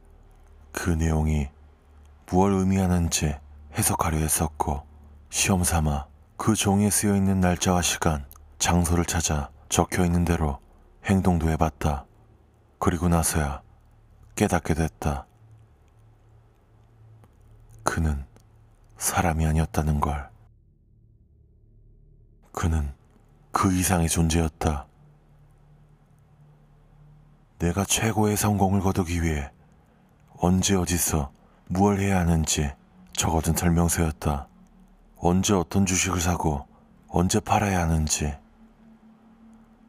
[0.72, 1.48] 그 내용이
[2.26, 3.36] 무엇 의미하는지
[3.76, 4.86] 해석하려 했었고,
[5.28, 6.06] 시험 삼아
[6.38, 8.24] 그 종이에 쓰여 있는 날짜와 시간,
[8.58, 10.58] 장소를 찾아 적혀 있는 대로
[11.04, 12.07] 행동도 해봤다.
[12.78, 13.62] 그리고 나서야
[14.34, 15.26] 깨닫게 됐다.
[17.82, 18.24] 그는
[18.96, 20.28] 사람이 아니었다는 걸.
[22.52, 22.92] 그는
[23.52, 24.86] 그 이상의 존재였다.
[27.58, 29.50] 내가 최고의 성공을 거두기 위해
[30.36, 31.32] 언제 어디서
[31.66, 32.72] 무얼 해야 하는지
[33.12, 34.46] 적어둔 설명서였다.
[35.16, 36.68] 언제 어떤 주식을 사고
[37.08, 38.36] 언제 팔아야 하는지,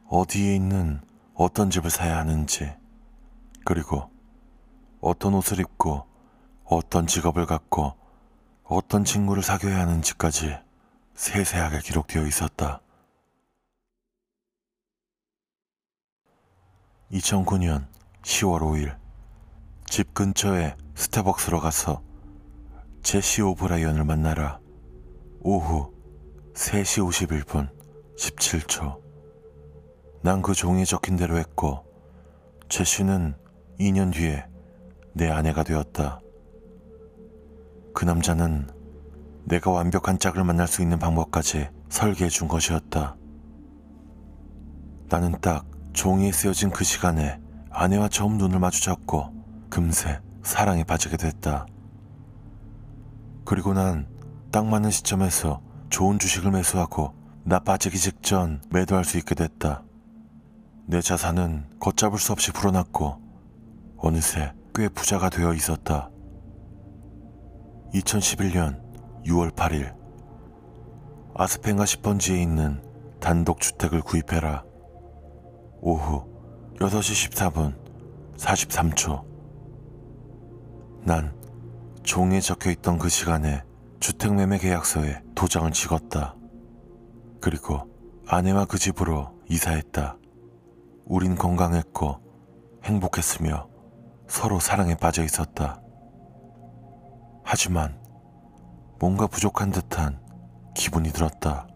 [0.08, 1.00] 어디에 있는
[1.34, 2.72] 어떤 집을 사야 하는지,
[3.64, 4.10] 그리고
[5.00, 6.06] 어떤 옷을 입고
[6.64, 7.94] 어떤 직업을 갖고
[8.64, 10.56] 어떤 친구를 사귀어야 하는지까지
[11.14, 12.80] 세세하게 기록되어 있었다.
[17.12, 17.86] 2009년
[18.22, 18.96] 10월 5일
[19.86, 22.02] 집 근처에 스타벅스로 가서
[23.02, 24.60] 제시 오브라이언을 만나라.
[25.40, 25.92] 오후
[26.54, 27.70] 3시 51분
[28.16, 29.00] 17초.
[30.22, 31.84] 난 그 종이에 적힌 대로 했고
[32.68, 33.34] 제시는
[33.80, 34.46] 2년 뒤에
[35.14, 36.20] 내 아내가 되었다.
[37.92, 38.68] 그 남자는
[39.44, 43.16] 내가 완벽한 짝을 만날 수 있는 방법까지 설계해 준 것이었다.
[45.08, 47.40] 나는 딱 종이에 쓰여진 그 시간에
[47.70, 49.32] 아내와 처음 눈을 마주쳤고
[49.68, 51.66] 금세 사랑에 빠지게 됐다.
[53.44, 57.14] 그리고 난 딱 맞는 시점에서 좋은 주식을 매수하고
[57.44, 59.84] 나 빠지기 직전 매도할 수 있게 됐다.
[60.86, 63.29] 내 자산은 걷잡을 수 없이 불어났고
[64.02, 66.10] 어느새 꽤 부자가 되어 있었다.
[67.92, 68.80] 2011년
[69.26, 69.94] 6월 8일
[71.34, 72.82] 아스펜가 10번지에 있는
[73.20, 74.64] 단독 주택을 구입해라.
[75.82, 76.24] 오후
[76.76, 77.76] 6시 14분
[78.36, 79.22] 43초.
[81.04, 81.34] 난
[82.02, 83.62] 종이에 적혀 있던 그 시간에
[84.00, 86.36] 주택 매매 계약서에 도장을 찍었다.
[87.40, 87.86] 그리고
[88.26, 90.16] 아내와 그 집으로 이사했다.
[91.04, 92.18] 우린 건강했고
[92.84, 93.69] 행복했으며
[94.30, 95.82] 서로 사랑에 빠져 있었다.
[97.42, 98.00] 하지만
[99.00, 100.20] 뭔가 부족한 듯한
[100.76, 101.66] 기분이 들었다.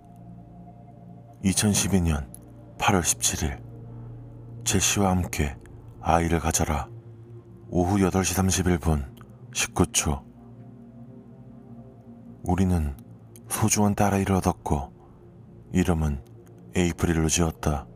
[1.44, 2.30] 2012년
[2.78, 3.60] 8월 17일
[4.64, 5.56] 제시와 함께
[6.00, 6.88] 아이를 가져라.
[7.70, 9.04] 오후 8시 31분
[9.52, 10.22] 19초.
[12.44, 12.96] 우리는
[13.48, 14.92] 소중한 딸아이를 얻었고
[15.72, 16.24] 이름은
[16.76, 17.88] 에이프릴로 지었다.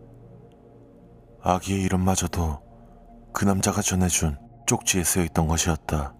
[1.43, 2.61] 아기의 이름마저도
[3.33, 6.15] 그 남자가 전해준 쪽지에 쓰여 있던 것이었다.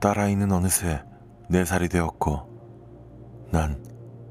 [0.00, 1.04] 딸아이는 어느새
[1.48, 3.88] 네 살이 되었고 난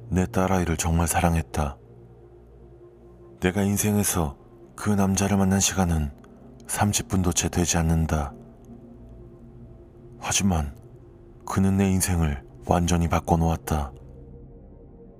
[0.09, 1.77] 내 딸아이를 정말 사랑했다.
[3.41, 4.37] 내가 인생에서
[4.75, 6.11] 그 남자를 만난 시간은
[6.67, 8.33] 30분도 채 되지 않는다.
[10.19, 10.75] 하지만
[11.45, 13.91] 그는 내 인생을 완전히 바꿔놓았다.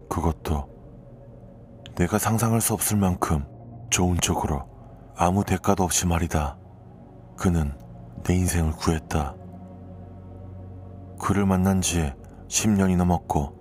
[0.10, 0.70] 그것도
[1.96, 3.46] 내가 상상할 수 없을 만큼
[3.90, 4.66] 좋은 쪽으로
[5.20, 6.60] 아무 대가도 없이 말이다.
[7.38, 7.74] 그는
[8.24, 9.34] 내 인생을 구했다.
[11.20, 12.14] 그를 만난 지
[12.48, 13.58] 10년이 넘었고,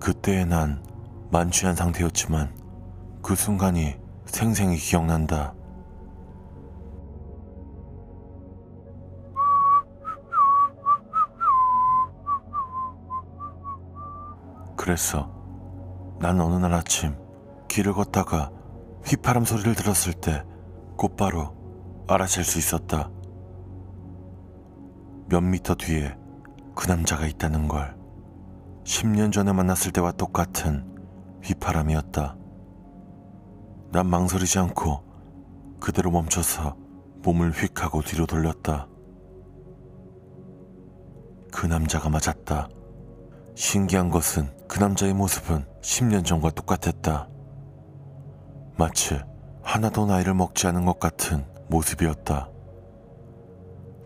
[0.00, 0.82] 그때의 난
[1.30, 2.56] 만취한 상태였지만
[3.22, 5.52] 그 순간이 생생히 기억난다.
[14.76, 15.30] 그래서
[16.20, 17.14] 난 어느 날 아침
[17.68, 18.50] 길을 걷다가
[19.04, 20.44] 휘파람 소리를 들었을 때
[20.96, 21.54] 곧바로
[22.08, 23.10] 알아챌 수 있었다.
[25.28, 26.16] 몇 미터 뒤에
[26.74, 27.96] 그 남자가 있다는 걸
[28.84, 30.88] 10년 전에 만났을 때와 똑같은
[31.42, 32.36] 휘파람이었다.
[33.92, 35.02] 난 망설이지 않고
[35.80, 36.76] 그대로 멈춰서
[37.22, 38.88] 몸을 휙 하고 뒤로 돌렸다.
[41.52, 42.68] 그 남자가 맞았다.
[43.54, 47.28] 신기한 것은 그 남자의 모습은 10년 전과 똑같았다.
[48.82, 49.16] 마치
[49.62, 52.50] 하나도 나이를 먹지 않은 것 같은 모습이었다.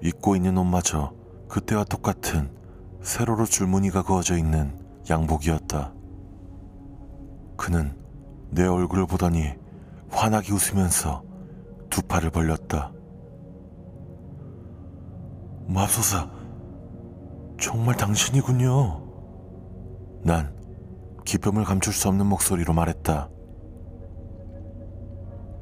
[0.02, 1.14] 입고 있는 옷마저
[1.48, 2.54] 그때와 똑같은
[3.00, 5.94] 세로로 줄무늬가 그어져 있는 양복이었다.
[7.56, 7.96] 그는
[8.50, 9.54] 내 얼굴을 보더니
[10.10, 11.24] 환하게 웃으면서
[11.88, 12.92] 두 팔을 벌렸다.
[15.68, 16.30] 맙소사,
[17.58, 19.02] 정말 당신이군요.
[20.22, 20.54] 난
[21.24, 23.30] 기쁨을 감출 수 없는 목소리로 말했다.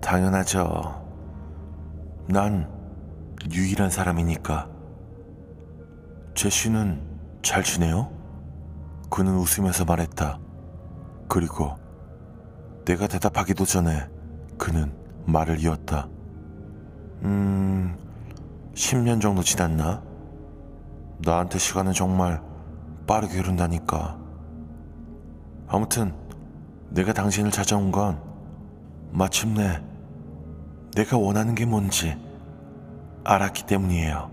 [0.05, 1.03] 당연하죠.
[2.29, 2.71] 난
[3.51, 4.69] 유일한 사람이니까.
[6.35, 7.01] 제시는
[7.43, 8.13] 잘 지내요?
[9.11, 10.39] 그는 웃으면서 말했다.
[11.27, 11.77] 그리고
[12.85, 14.07] 내가 대답하기도 전에
[14.59, 16.07] 그는 말을 이었다.
[17.23, 17.97] 음,
[18.75, 20.03] 10년 정도 지났나?
[21.21, 22.43] 나한테 시간은 정말
[23.07, 24.19] 빠르게 흐른다니까.
[25.67, 26.15] 아무튼
[26.91, 28.21] 내가 당신을 찾아온 건
[29.11, 29.81] 마침내
[30.95, 32.17] 내가 원하는 게 뭔지
[33.25, 34.31] 알았기 때문이에요.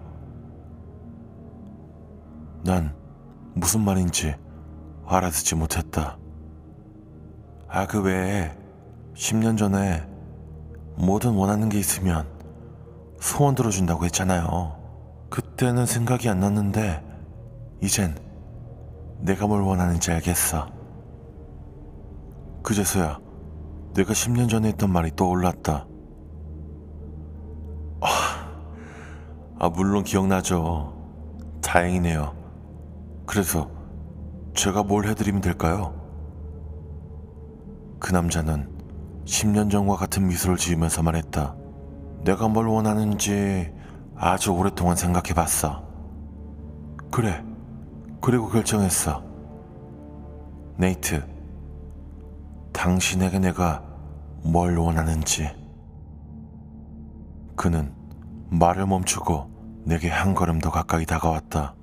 [2.64, 2.96] 난
[3.56, 4.36] 무슨 말인지
[5.08, 6.18] 알아듣지 못했다.
[7.68, 8.52] 아, 그 외에
[9.16, 10.08] 10년 전에
[10.98, 12.28] 뭐든 원하는 게 있으면
[13.20, 14.78] 소원 들어준다고 했잖아요.
[15.30, 17.04] 그때는 생각이 안 났는데,
[17.82, 18.16] 이젠
[19.20, 20.70] 내가 뭘 원하는지 알겠어.
[22.62, 23.20] 그제서야
[23.94, 25.88] 내가 10년 전에 했던 말이 떠올랐다.
[29.62, 30.92] 아, 아, 물론 기억나죠.
[31.62, 32.36] 다행이네요.
[33.28, 33.70] 그래서
[34.56, 35.94] 제가 뭘 해드리면 될까요?
[38.00, 38.68] 그 남자는
[39.26, 41.56] 10년 전과 같은 미소를 지으면서 말했다.
[42.24, 43.72] 내가 뭘 원하는지
[44.16, 45.84] 아주 오랫동안 생각해 봤어.
[47.12, 47.46] 그래.
[48.20, 49.24] 그리고 결정했어.
[50.78, 51.24] 네이트,
[52.74, 53.84] 당신에게 내가
[54.44, 55.52] 뭘 원하는지.
[57.56, 57.94] 그는
[58.50, 59.51] 말을 멈추고
[59.84, 61.76] 내게 한 걸음 더 가까이 다가왔다.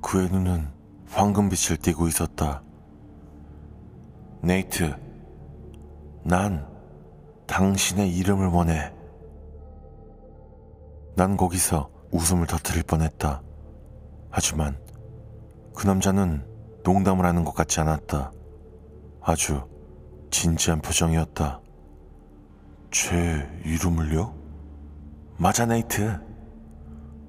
[0.00, 0.68] 그의 눈은
[1.08, 2.62] 황금빛을 띠고 있었다.
[4.42, 4.94] 네이트,
[6.22, 6.66] 난
[7.46, 8.92] 당신의 이름을 원해.
[11.16, 13.42] 난 거기서 웃음을 터뜨릴 뻔했다.
[14.30, 14.76] 하지만
[15.74, 16.46] 그 남자는
[16.84, 18.32] 농담을 하는 것 같지 않았다.
[19.20, 19.66] 아주
[20.30, 21.60] 진지한 표정이었다.
[22.90, 24.34] 제 이름을요?
[25.38, 26.25] 맞아, 네이트.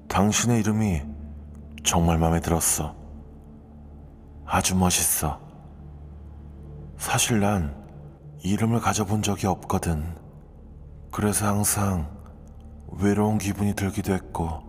[0.08, 1.02] 당신의 이름이
[1.84, 2.96] 정말 마음에 들었어.
[4.44, 5.38] 아주 멋있어.
[6.96, 7.74] 사실 난
[8.42, 10.16] 이름을 가져본 적이 없거든.
[11.10, 12.08] 그래서 항상
[12.92, 14.62] 외로운 기분이 들기도 했고,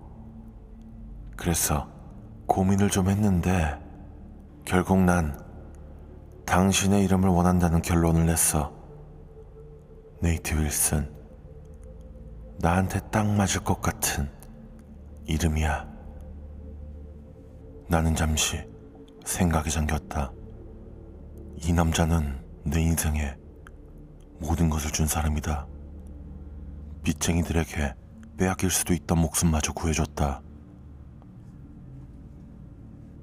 [1.35, 1.87] 그래서
[2.45, 3.79] 고민을 좀 했는데,
[4.65, 5.39] 결국 난
[6.45, 8.73] 당신의 이름을 원한다는 결론을 냈어.
[10.21, 11.09] 네이트 윌슨.
[12.59, 14.38] 나한테 딱 맞을 것 같은
[15.29, 15.87] 이름이야.
[17.87, 18.67] 나는 잠시
[19.23, 20.31] 생각에 잠겼다.
[21.57, 23.35] 이 남자는 내 인생에
[24.39, 25.67] 모든 것을 준 사람이다.
[27.03, 27.93] 빚쟁이들에게
[28.37, 30.41] 빼앗길 수도 있던 목숨마저 구해줬다.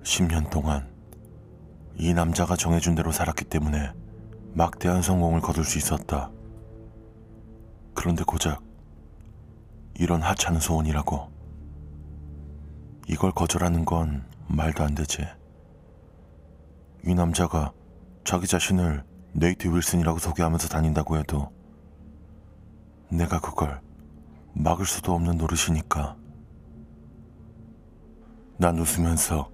[0.04, 0.88] 10년 동안
[1.96, 3.92] 이 남자가 정해준 대로 살았기 때문에
[4.54, 6.30] 막대한 성공을 거둘 수 있었다.
[7.94, 8.62] 그런데 고작
[9.98, 11.35] 이런 하찮은 소원이라고.
[13.08, 15.24] 이걸 거절하는 건 말도 안 되지.
[17.04, 17.72] 이 남자가
[18.24, 21.52] 자기 자신을 네이트 윌슨이라고 소개하면서 다닌다고 해도
[23.08, 23.80] 내가 그걸
[24.54, 26.16] 막을 수도 없는 노릇이니까.
[28.58, 29.50] 난 웃으면서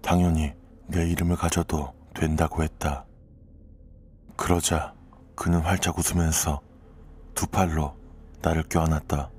[0.00, 0.54] 당연히
[0.86, 3.04] 내 이름을 가져도 된다고 했다.
[4.36, 4.94] 그러자
[5.34, 6.62] 그는 활짝 웃으면서
[7.34, 7.94] 두 팔로
[8.40, 9.30] 나를 껴안았다.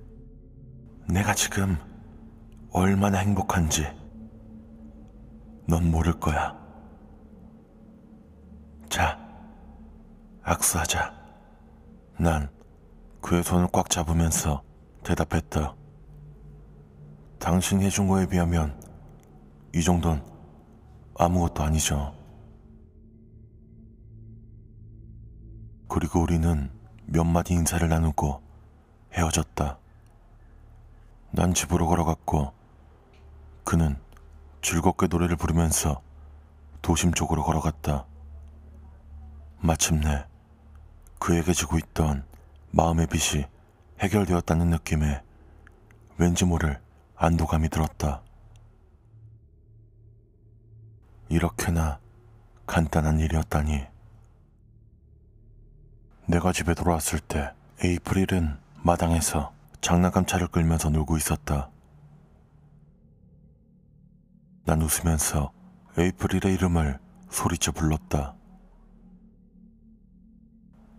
[1.09, 1.77] 내가 지금
[2.73, 3.85] 얼마나 행복한지
[5.67, 6.57] 넌 모를 거야.
[8.87, 9.19] 자,
[10.41, 11.13] 악수하자.
[12.17, 12.49] 난
[13.19, 14.63] 그의 손을 꽉 잡으면서
[15.03, 15.75] 대답했다.
[17.39, 18.79] 당신이 해준 거에 비하면
[19.75, 20.23] 이 정도는
[21.17, 22.15] 아무것도 아니죠.
[25.89, 26.71] 그리고 우리는
[27.05, 28.41] 몇 마디 인사를 나누고
[29.13, 29.77] 헤어졌다.
[31.31, 32.60] 난 집으로 걸어갔고
[33.63, 33.97] 그는
[34.61, 36.01] 즐겁게 노래를 부르면서
[36.81, 38.05] 도심 쪽으로 걸어갔다.
[39.59, 40.25] 마침내
[41.19, 42.25] 그에게 지고 있던
[42.71, 43.45] 마음의 빚이
[43.99, 45.21] 해결되었다는 느낌에
[46.17, 46.79] 왠지 모를
[47.15, 48.21] 안도감이 들었다.
[51.29, 51.99] 이렇게나
[52.65, 53.85] 간단한 일이었다니.
[56.25, 61.69] 내가 집에 돌아왔을 때 에이프릴은 마당에서 장난감 차를 끌면서 놀고 있었다.
[64.63, 65.51] 난 웃으면서
[65.97, 68.35] 에이프릴의 이름을 소리쳐 불렀다.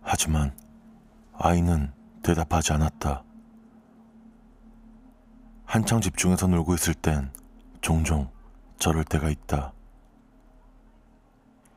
[0.01, 0.55] 하지만
[1.33, 3.23] 아이는 대답하지 않았다.
[5.65, 7.31] 한창 집중해서 놀고 있을 땐
[7.81, 8.29] 종종
[8.77, 9.73] 저럴 때가 있다.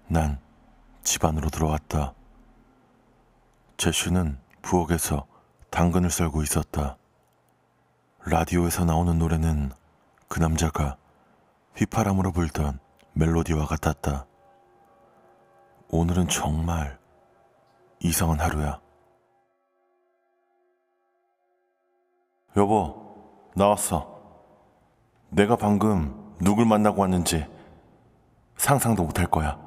[0.09, 0.47] 난
[1.07, 2.15] 집 안으로 들어왔다.
[3.77, 5.25] 제시는 부엌에서
[5.71, 6.97] 당근을 썰고 있었다.
[8.25, 9.71] 라디오에서 나오는 노래는
[10.27, 10.97] 그 남자가
[11.77, 12.79] 휘파람으로 불던
[13.13, 14.27] 멜로디와 같았다.
[15.89, 16.99] 오늘은 정말
[18.01, 18.81] 이상한 하루야.
[22.57, 24.17] 여보, 나왔어.
[25.29, 27.47] 내가 방금 누굴 만나고 왔는지
[28.57, 29.59] 상상도 못할 거야.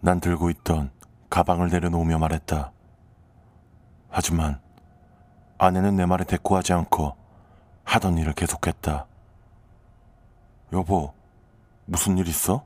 [0.00, 0.92] 난 들고 있던
[1.30, 2.70] 가방을 내려놓으며 말했다.
[4.08, 4.60] 하지만
[5.58, 7.16] 아내는 내 말에 대꾸하지 않고
[7.82, 9.06] 하던 일을 계속했다.
[10.72, 11.14] 여보,
[11.84, 12.64] 무슨 일 있어?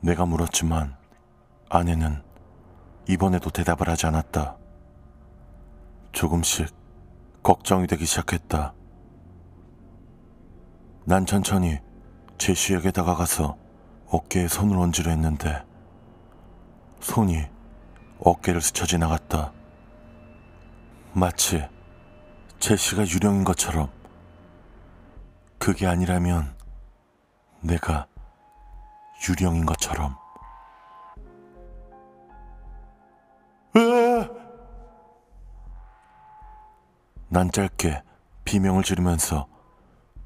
[0.00, 0.96] 내가 물었지만
[1.68, 2.22] 아내는
[3.06, 4.56] 이번에도 대답을 하지 않았다.
[6.12, 6.74] 조금씩
[7.42, 8.72] 걱정이 되기 시작했다.
[11.04, 11.78] 난 천천히
[12.38, 13.58] 제시에게 다가가서
[14.08, 15.64] 어깨에 손을 얹으려 했는데
[17.00, 17.44] 손이
[18.20, 19.52] 어깨를 스쳐 지나갔다.
[21.12, 21.68] 마치
[22.58, 23.90] 제시가 유령인 것처럼
[25.60, 26.56] 그게 아니라면
[27.60, 28.06] 내가
[29.28, 30.16] 유령인 것처럼
[37.28, 38.02] 난 짧게
[38.44, 39.46] 비명을 지르면서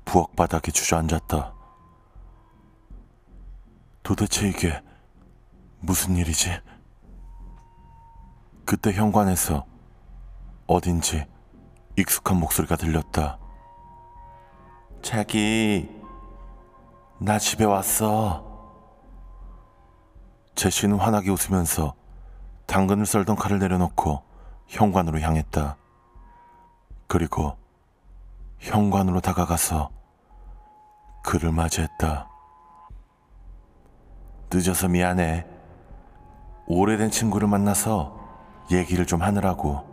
[0.04, 1.52] 부엌 바닥에 주저앉았다.
[4.04, 4.80] 도대체 이게
[5.80, 6.60] 무슨 일이지?
[8.64, 9.66] 그때 현관에서
[10.68, 11.26] 어딘지
[11.96, 13.43] 익숙한 목소리가 들렸다.
[15.04, 15.86] 자기,
[17.18, 18.42] 나 집에 왔어.
[20.54, 21.94] 제시는 환하게 웃으면서
[22.64, 24.22] 당근을 썰던 칼을 내려놓고
[24.66, 25.76] 현관으로 향했다.
[27.06, 27.54] 그리고
[28.60, 29.90] 현관으로 다가가서
[31.22, 32.30] 그를 맞이했다.
[34.50, 35.44] 늦어서 미안해.
[36.66, 38.18] 오래된 친구를 만나서
[38.70, 39.84] 얘기를 좀 하느라고.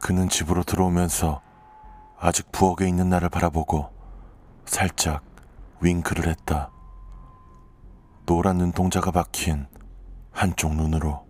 [0.00, 1.42] 그는 집으로 들어오면서
[2.24, 3.90] 아직 부엌에 있는 나를 바라보고
[4.64, 5.24] 살짝
[5.80, 6.70] 윙크를 했다.
[8.26, 9.66] 노란 눈동자가 박힌
[10.30, 11.26] 한쪽 눈으로.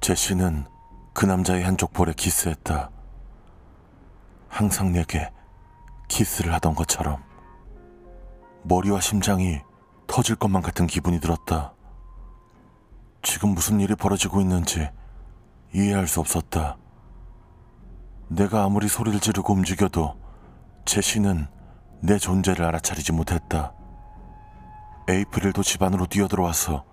[0.00, 0.66] 제시는
[1.12, 2.90] 그 남자의 한쪽 볼에 키스했다.
[4.48, 5.30] 항상 내게
[6.08, 7.22] 키스를 하던 것처럼.
[8.64, 9.60] 머리와 심장이
[10.08, 11.72] 터질 것만 같은 기분이 들었다.
[13.22, 14.90] 지금 무슨 일이 벌어지고 있는지
[15.72, 16.79] 이해할 수 없었다.
[18.30, 20.14] 내가 아무리 소리를 지르고 움직여도
[20.84, 21.48] 제시는
[22.00, 23.72] 내 존재를 알아차리지 못했다.
[25.08, 26.84] 에이프릴도 집 안으로 뛰어들어와서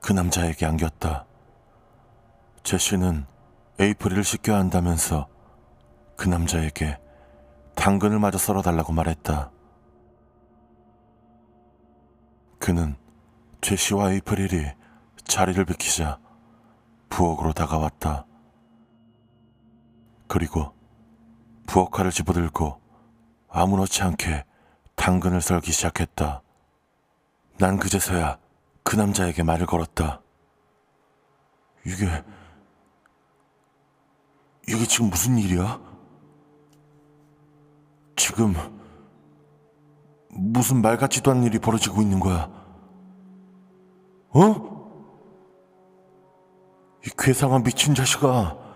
[0.00, 1.26] 그 남자에게 안겼다.
[2.62, 3.26] 제시는
[3.80, 5.26] 에이프릴을 씻겨야 한다면서
[6.16, 6.96] 그 남자에게
[7.74, 9.50] 당근을 마저 썰어달라고 말했다.
[12.60, 12.94] 그는
[13.62, 14.64] 제시와 에이프릴이
[15.24, 16.20] 자리를 비키자
[17.08, 18.27] 부엌으로 다가왔다.
[20.28, 20.72] 그리고
[21.66, 22.80] 부엌칼을 집어들고
[23.48, 24.44] 아무렇지 않게
[24.94, 26.42] 당근을 썰기 시작했다.
[27.58, 28.38] 난 그제서야
[28.82, 30.20] 그 남자에게 말을 걸었다.
[31.84, 32.06] 이게,
[34.68, 35.80] 이게 지금 무슨 일이야?
[38.16, 38.54] 지금
[40.30, 42.50] 무슨 말 같지도 않은 일이 벌어지고 있는 거야.
[44.30, 44.78] 어?
[47.06, 48.67] 이 괴상한 미친 자식아.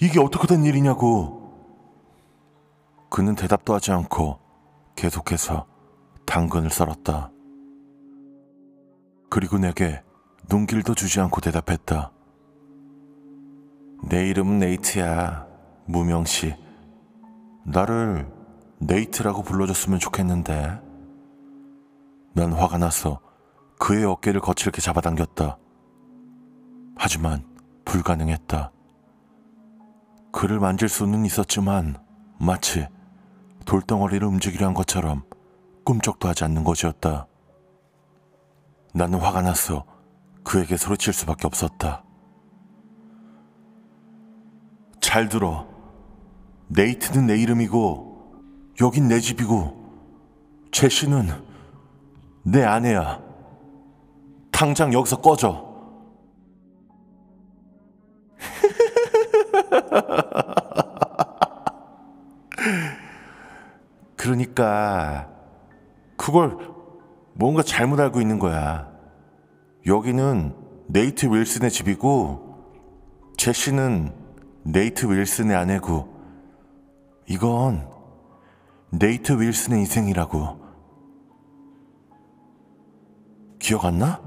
[0.00, 1.42] 이게 어떻게 된 일이냐고.
[3.08, 4.38] 그는 대답도 하지 않고
[4.94, 5.66] 계속해서
[6.26, 7.30] 당근을 썰었다.
[9.30, 10.02] 그리고 내게
[10.50, 12.12] 눈길도 주지 않고 대답했다.
[14.08, 15.46] 내 이름은 네이트야.
[15.86, 16.54] 무명씨.
[17.64, 18.30] 나를
[18.78, 20.80] 네이트라고 불러줬으면 좋겠는데.
[22.34, 23.20] 난 화가 나서
[23.78, 25.58] 그의 어깨를 거칠게 잡아당겼다.
[26.96, 27.44] 하지만
[27.84, 28.72] 불가능했다.
[30.36, 31.96] 그를 만질 수는 있었지만
[32.38, 32.86] 마치
[33.64, 35.22] 돌덩어리를 움직이려 한 것처럼
[35.82, 37.26] 꿈쩍도 하지 않는 것이었다.
[38.92, 39.86] 나는 화가 나서
[40.44, 42.04] 그에게 소리칠 수밖에 없었다.
[45.00, 45.66] 잘 들어.
[46.68, 49.86] 네이트는 내 이름이고, 여긴 내 집이고,
[50.70, 51.30] 제시는
[52.42, 53.22] 내 아내야.
[54.50, 55.64] 당장 여기서 꺼져.
[64.56, 65.28] 그러니까
[66.16, 66.56] 그걸
[67.34, 68.90] 뭔가 잘못 알고 있는 거야.
[69.84, 70.56] 여기는
[70.88, 72.56] 네이트 윌슨의 집이고
[73.36, 74.14] 제시는
[74.62, 76.08] 네이트 윌슨의 아내고
[77.28, 77.86] 이건
[78.90, 80.64] 네이트 윌슨의 인생이라고.
[83.58, 84.22] 기억 안 나?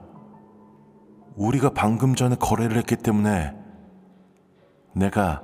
[1.36, 3.55] 우리가 방금 전에 거래를 했기 때문에
[4.93, 5.41] 내가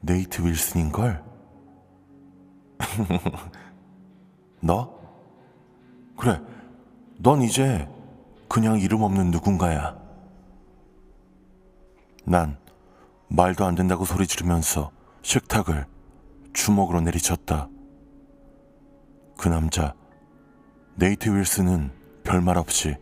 [0.00, 1.22] 네이트 윌슨인 걸?
[4.64, 4.98] 너?
[6.16, 6.40] 그래,
[7.18, 7.86] 넌 이제
[8.48, 9.94] 그냥 이름 없는 누군가야.
[12.24, 12.56] 난
[13.28, 14.90] 말도 안 된다고 소리 지르면서
[15.20, 15.84] 식탁을
[16.54, 17.68] 주먹으로 내리쳤다.
[19.36, 19.94] 그 남자,
[20.94, 21.92] 네이트 윌슨은
[22.22, 22.96] 별말 없이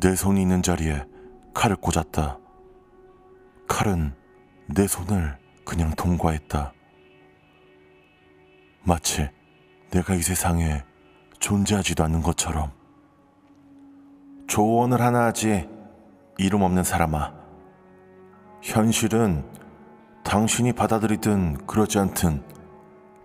[0.00, 1.04] 내 손이 있는 자리에
[1.52, 2.38] 칼을 꽂았다.
[3.68, 4.14] 칼은
[4.74, 5.36] 내 손을
[5.66, 6.72] 그냥 통과했다.
[8.82, 9.28] 마치
[9.90, 10.84] 내가 이 세상에
[11.46, 12.72] 존재하지도 않는 것처럼.
[14.48, 15.68] 조언을 하나 하지,
[16.38, 17.32] 이름 없는 사람아.
[18.62, 19.44] 현실은
[20.24, 22.42] 당신이 받아들이든 그러지 않든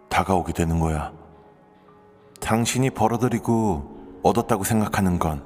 [0.08, 1.12] 다가오게 되는 거야.
[2.40, 5.44] 당신이 벌어들이고 얻었다고 생각하는 건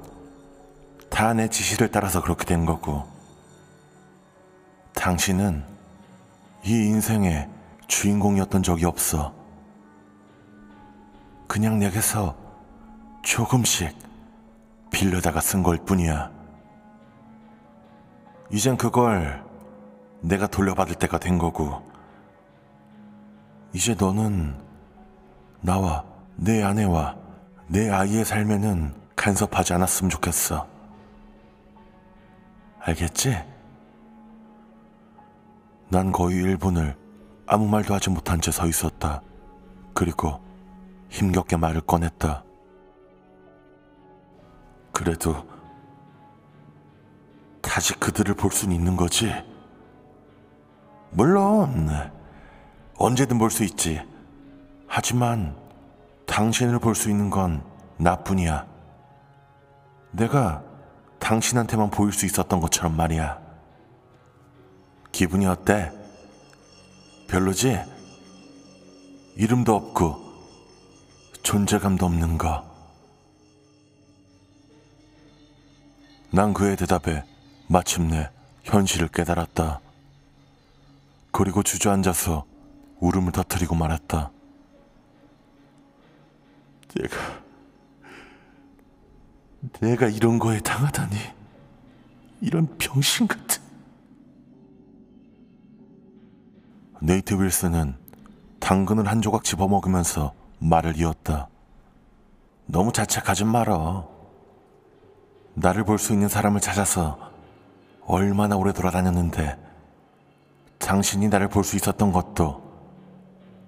[1.08, 3.04] 다 내 지시를 따라서 그렇게 된 거고.
[4.94, 5.64] 당신은
[6.62, 7.48] 이 인생의
[7.86, 9.32] 주인공이었던 적이 없어.
[11.46, 12.45] 그냥 내게서
[13.26, 13.92] 조금씩
[14.92, 16.30] 빌려다가 쓴 걸 뿐이야.
[18.52, 19.44] 이젠 그걸
[20.20, 21.82] 내가 돌려받을 때가 된 거고,
[23.72, 24.56] 이제 너는
[25.60, 26.04] 나와
[26.36, 27.16] 내 아내와
[27.66, 30.68] 내 아이의 삶에는 간섭하지 않았으면 좋겠어.
[32.78, 33.36] 알겠지?
[35.88, 36.96] 난 거의 1분을
[37.48, 39.20] 아무 말도 하지 못한 채 서 있었다.
[39.94, 40.40] 그리고
[41.10, 42.45] 힘겹게 말을 꺼냈다.
[44.96, 45.46] 그래도
[47.60, 49.30] 다시 그들을 볼 수는 있는 거지.
[51.10, 51.90] 물론
[52.96, 54.00] 언제든 볼 수 있지.
[54.86, 55.54] 하지만
[56.26, 57.62] 당신을 볼 수 있는 건
[57.98, 58.66] 나뿐이야.
[60.12, 60.64] 내가
[61.18, 63.38] 당신한테만 보일 수 있었던 것처럼 말이야.
[65.12, 65.92] 기분이 어때?
[67.28, 67.78] 별로지?
[69.34, 70.16] 이름도 없고
[71.42, 72.65] 존재감도 없는 거.
[76.36, 77.24] 난 그의 대답에
[77.66, 78.28] 마침내
[78.64, 79.80] 현실을 깨달았다.
[81.32, 82.44] 그리고 주저앉아서
[83.00, 84.30] 울음을 터뜨리고 말았다.
[86.94, 87.16] 내가
[89.80, 91.16] 내가 이런 거에 당하다니
[92.42, 93.62] 이런 병신 같은
[97.00, 97.96] 네이트 윌슨은
[98.60, 101.48] 당근을 한 조각 집어먹으면서 말을 이었다.
[102.66, 104.15] 너무 자책하지 말어.
[105.56, 107.18] 나를 볼 수 있는 사람을 찾아서
[108.06, 109.58] 얼마나 오래 돌아다녔는데
[110.78, 112.62] 당신이 나를 볼 수 있었던 것도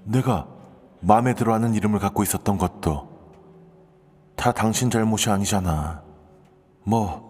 [0.04, 0.46] 내가
[1.00, 3.08] 마음에 들어하는 이름을 갖고 있었던 것도
[4.36, 6.02] 다 당신 잘못이 아니잖아.
[6.84, 7.26] 뭐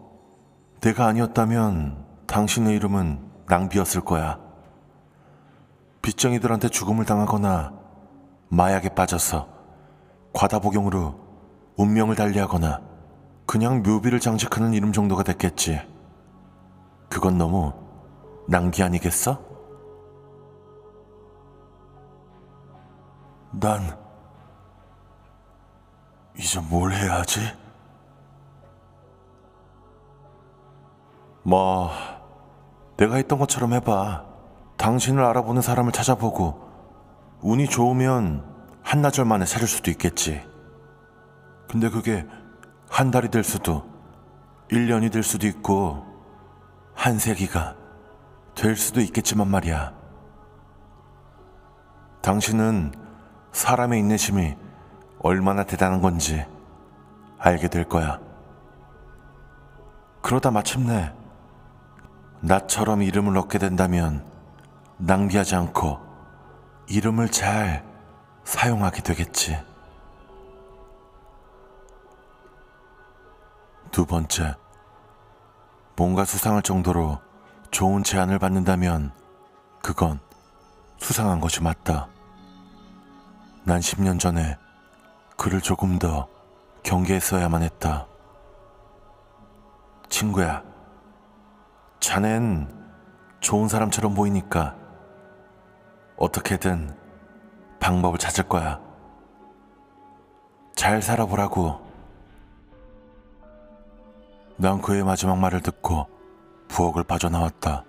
[0.80, 4.38] 내가 아니었다면 당신의 이름은 낭비였을 거야.
[6.02, 7.72] 빚쟁이들한테 죽음을 당하거나
[8.48, 9.48] 마약에 빠져서
[10.32, 11.14] 과다 복용으로
[11.76, 12.80] 운명을 달리하거나
[13.48, 15.80] 그냥 묘비를 장식하는 이름 정도가 됐겠지.
[17.08, 17.72] 그건 너무
[18.46, 19.42] 낭비 아니겠어?
[23.52, 23.98] 난
[26.36, 27.40] 이제 뭘 해야 하지?
[31.42, 31.90] 뭐
[32.98, 34.26] 내가 했던 것처럼 해봐.
[34.76, 36.68] 당신을 알아보는 사람을 찾아보고
[37.40, 38.44] 운이 좋으면
[38.82, 40.46] 한나절 만에 찾을 수도 있겠지.
[41.66, 42.26] 근데 그게
[42.88, 43.88] 한 달이 될 수도,
[44.70, 46.04] 1년이 될 수도 있고,
[46.94, 47.76] 한 세기가
[48.54, 49.92] 될 수도 있겠지만 말이야.
[52.22, 52.92] 당신은
[53.52, 54.56] 사람의 인내심이
[55.20, 56.44] 얼마나 대단한 건지
[57.38, 58.18] 알게 될 거야.
[60.22, 61.12] 그러다 마침내
[62.40, 64.24] 나처럼 이름을 얻게 된다면
[64.98, 65.98] 낭비하지 않고
[66.88, 67.84] 이름을 잘
[68.44, 69.58] 사용하게 되겠지.
[73.90, 74.54] 두 번째,
[75.96, 77.18] 뭔가 수상할 정도로
[77.70, 79.12] 좋은 제안을 받는다면
[79.82, 80.20] 그건
[80.98, 82.08] 수상한 것이 맞다.
[83.64, 84.56] 난 10년 전에
[85.36, 86.28] 그를 조금 더
[86.82, 88.06] 경계했어야만 했다.
[90.08, 90.62] 친구야,
[92.00, 92.68] 자넨
[93.40, 94.74] 좋은 사람처럼 보이니까
[96.16, 96.96] 어떻게든
[97.80, 98.80] 방법을 찾을 거야.
[100.74, 101.87] 잘 살아보라고.
[104.60, 106.08] 난 그의 마지막 말을 듣고
[106.66, 107.84] 부엌을 빠져나왔다.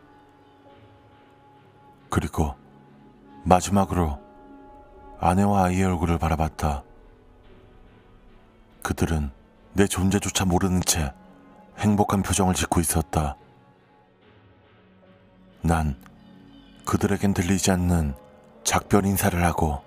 [2.11, 2.53] 그리고
[3.43, 4.19] 마지막으로
[5.19, 6.83] 아내와 아이의 얼굴을 바라봤다.
[8.83, 9.31] 그들은
[9.73, 11.11] 내 존재조차 모르는 채
[11.79, 13.35] 행복한 표정을 짓고 있었다.
[15.61, 15.95] 난
[16.85, 18.13] 그들에겐 들리지 않는
[18.63, 19.81] 작별 인사를 하고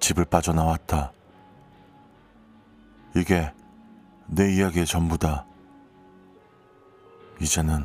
[0.00, 1.12] 집을 빠져나왔다.
[3.16, 3.50] 이게
[4.26, 5.46] 내 이야기의 전부다.
[7.40, 7.84] 이제는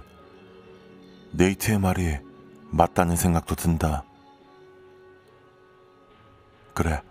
[1.31, 2.17] 네이트의 말이
[2.71, 4.03] 맞다는 생각도 든다.
[6.73, 7.01] 그래.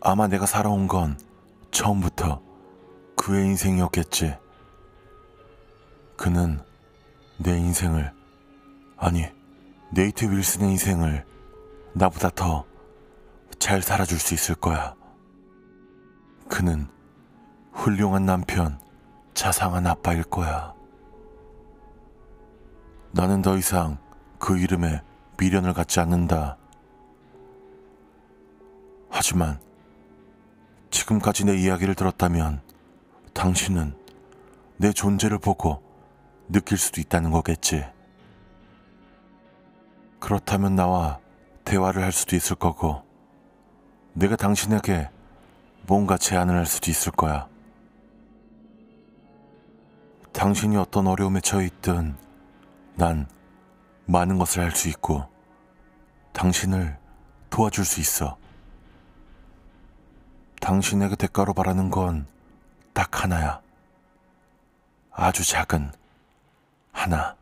[0.00, 1.18] 아마 내가 살아온 건
[1.70, 2.42] 처음부터
[3.16, 4.36] 그의 인생이었겠지.
[6.16, 6.60] 그는
[7.38, 8.12] 내 인생을,
[8.96, 9.26] 아니,
[9.90, 11.24] 네이트 윌슨의 인생을
[11.94, 12.72] 나보다 더
[13.62, 14.96] 잘 살아줄 수 있을 거야.
[16.48, 16.88] 그는
[17.72, 18.80] 훌륭한 남편,
[19.34, 20.74] 자상한 아빠일 거야.
[23.12, 23.98] 나는 더 이상
[24.38, 25.02] 그 이름에
[25.38, 26.56] 미련을 갖지 않는다.
[29.10, 29.60] 하지만
[30.90, 32.62] 지금까지 내 이야기를 들었다면
[33.34, 33.94] 당신은
[34.78, 35.82] 내 존재를 보고
[36.48, 37.84] 느낄 수도 있다는 거겠지.
[40.18, 41.18] 그렇다면 나와
[41.64, 43.02] 대화를 할 수도 있을 거고,
[44.12, 45.08] 내가 당신에게
[45.86, 47.48] 뭔가 제안을 할 수도 있을 거야.
[50.32, 52.16] 당신이 어떤 어려움에 처해 있든
[52.94, 53.26] 난
[54.06, 55.26] 많은 것을 할 수 있고
[56.32, 56.98] 당신을
[57.50, 58.36] 도와줄 수 있어.
[60.60, 62.32] 당신에게 대가로 바라는 건
[62.92, 63.60] 딱 하나야.
[65.10, 65.92] 아주 작은
[66.92, 67.36] 하나.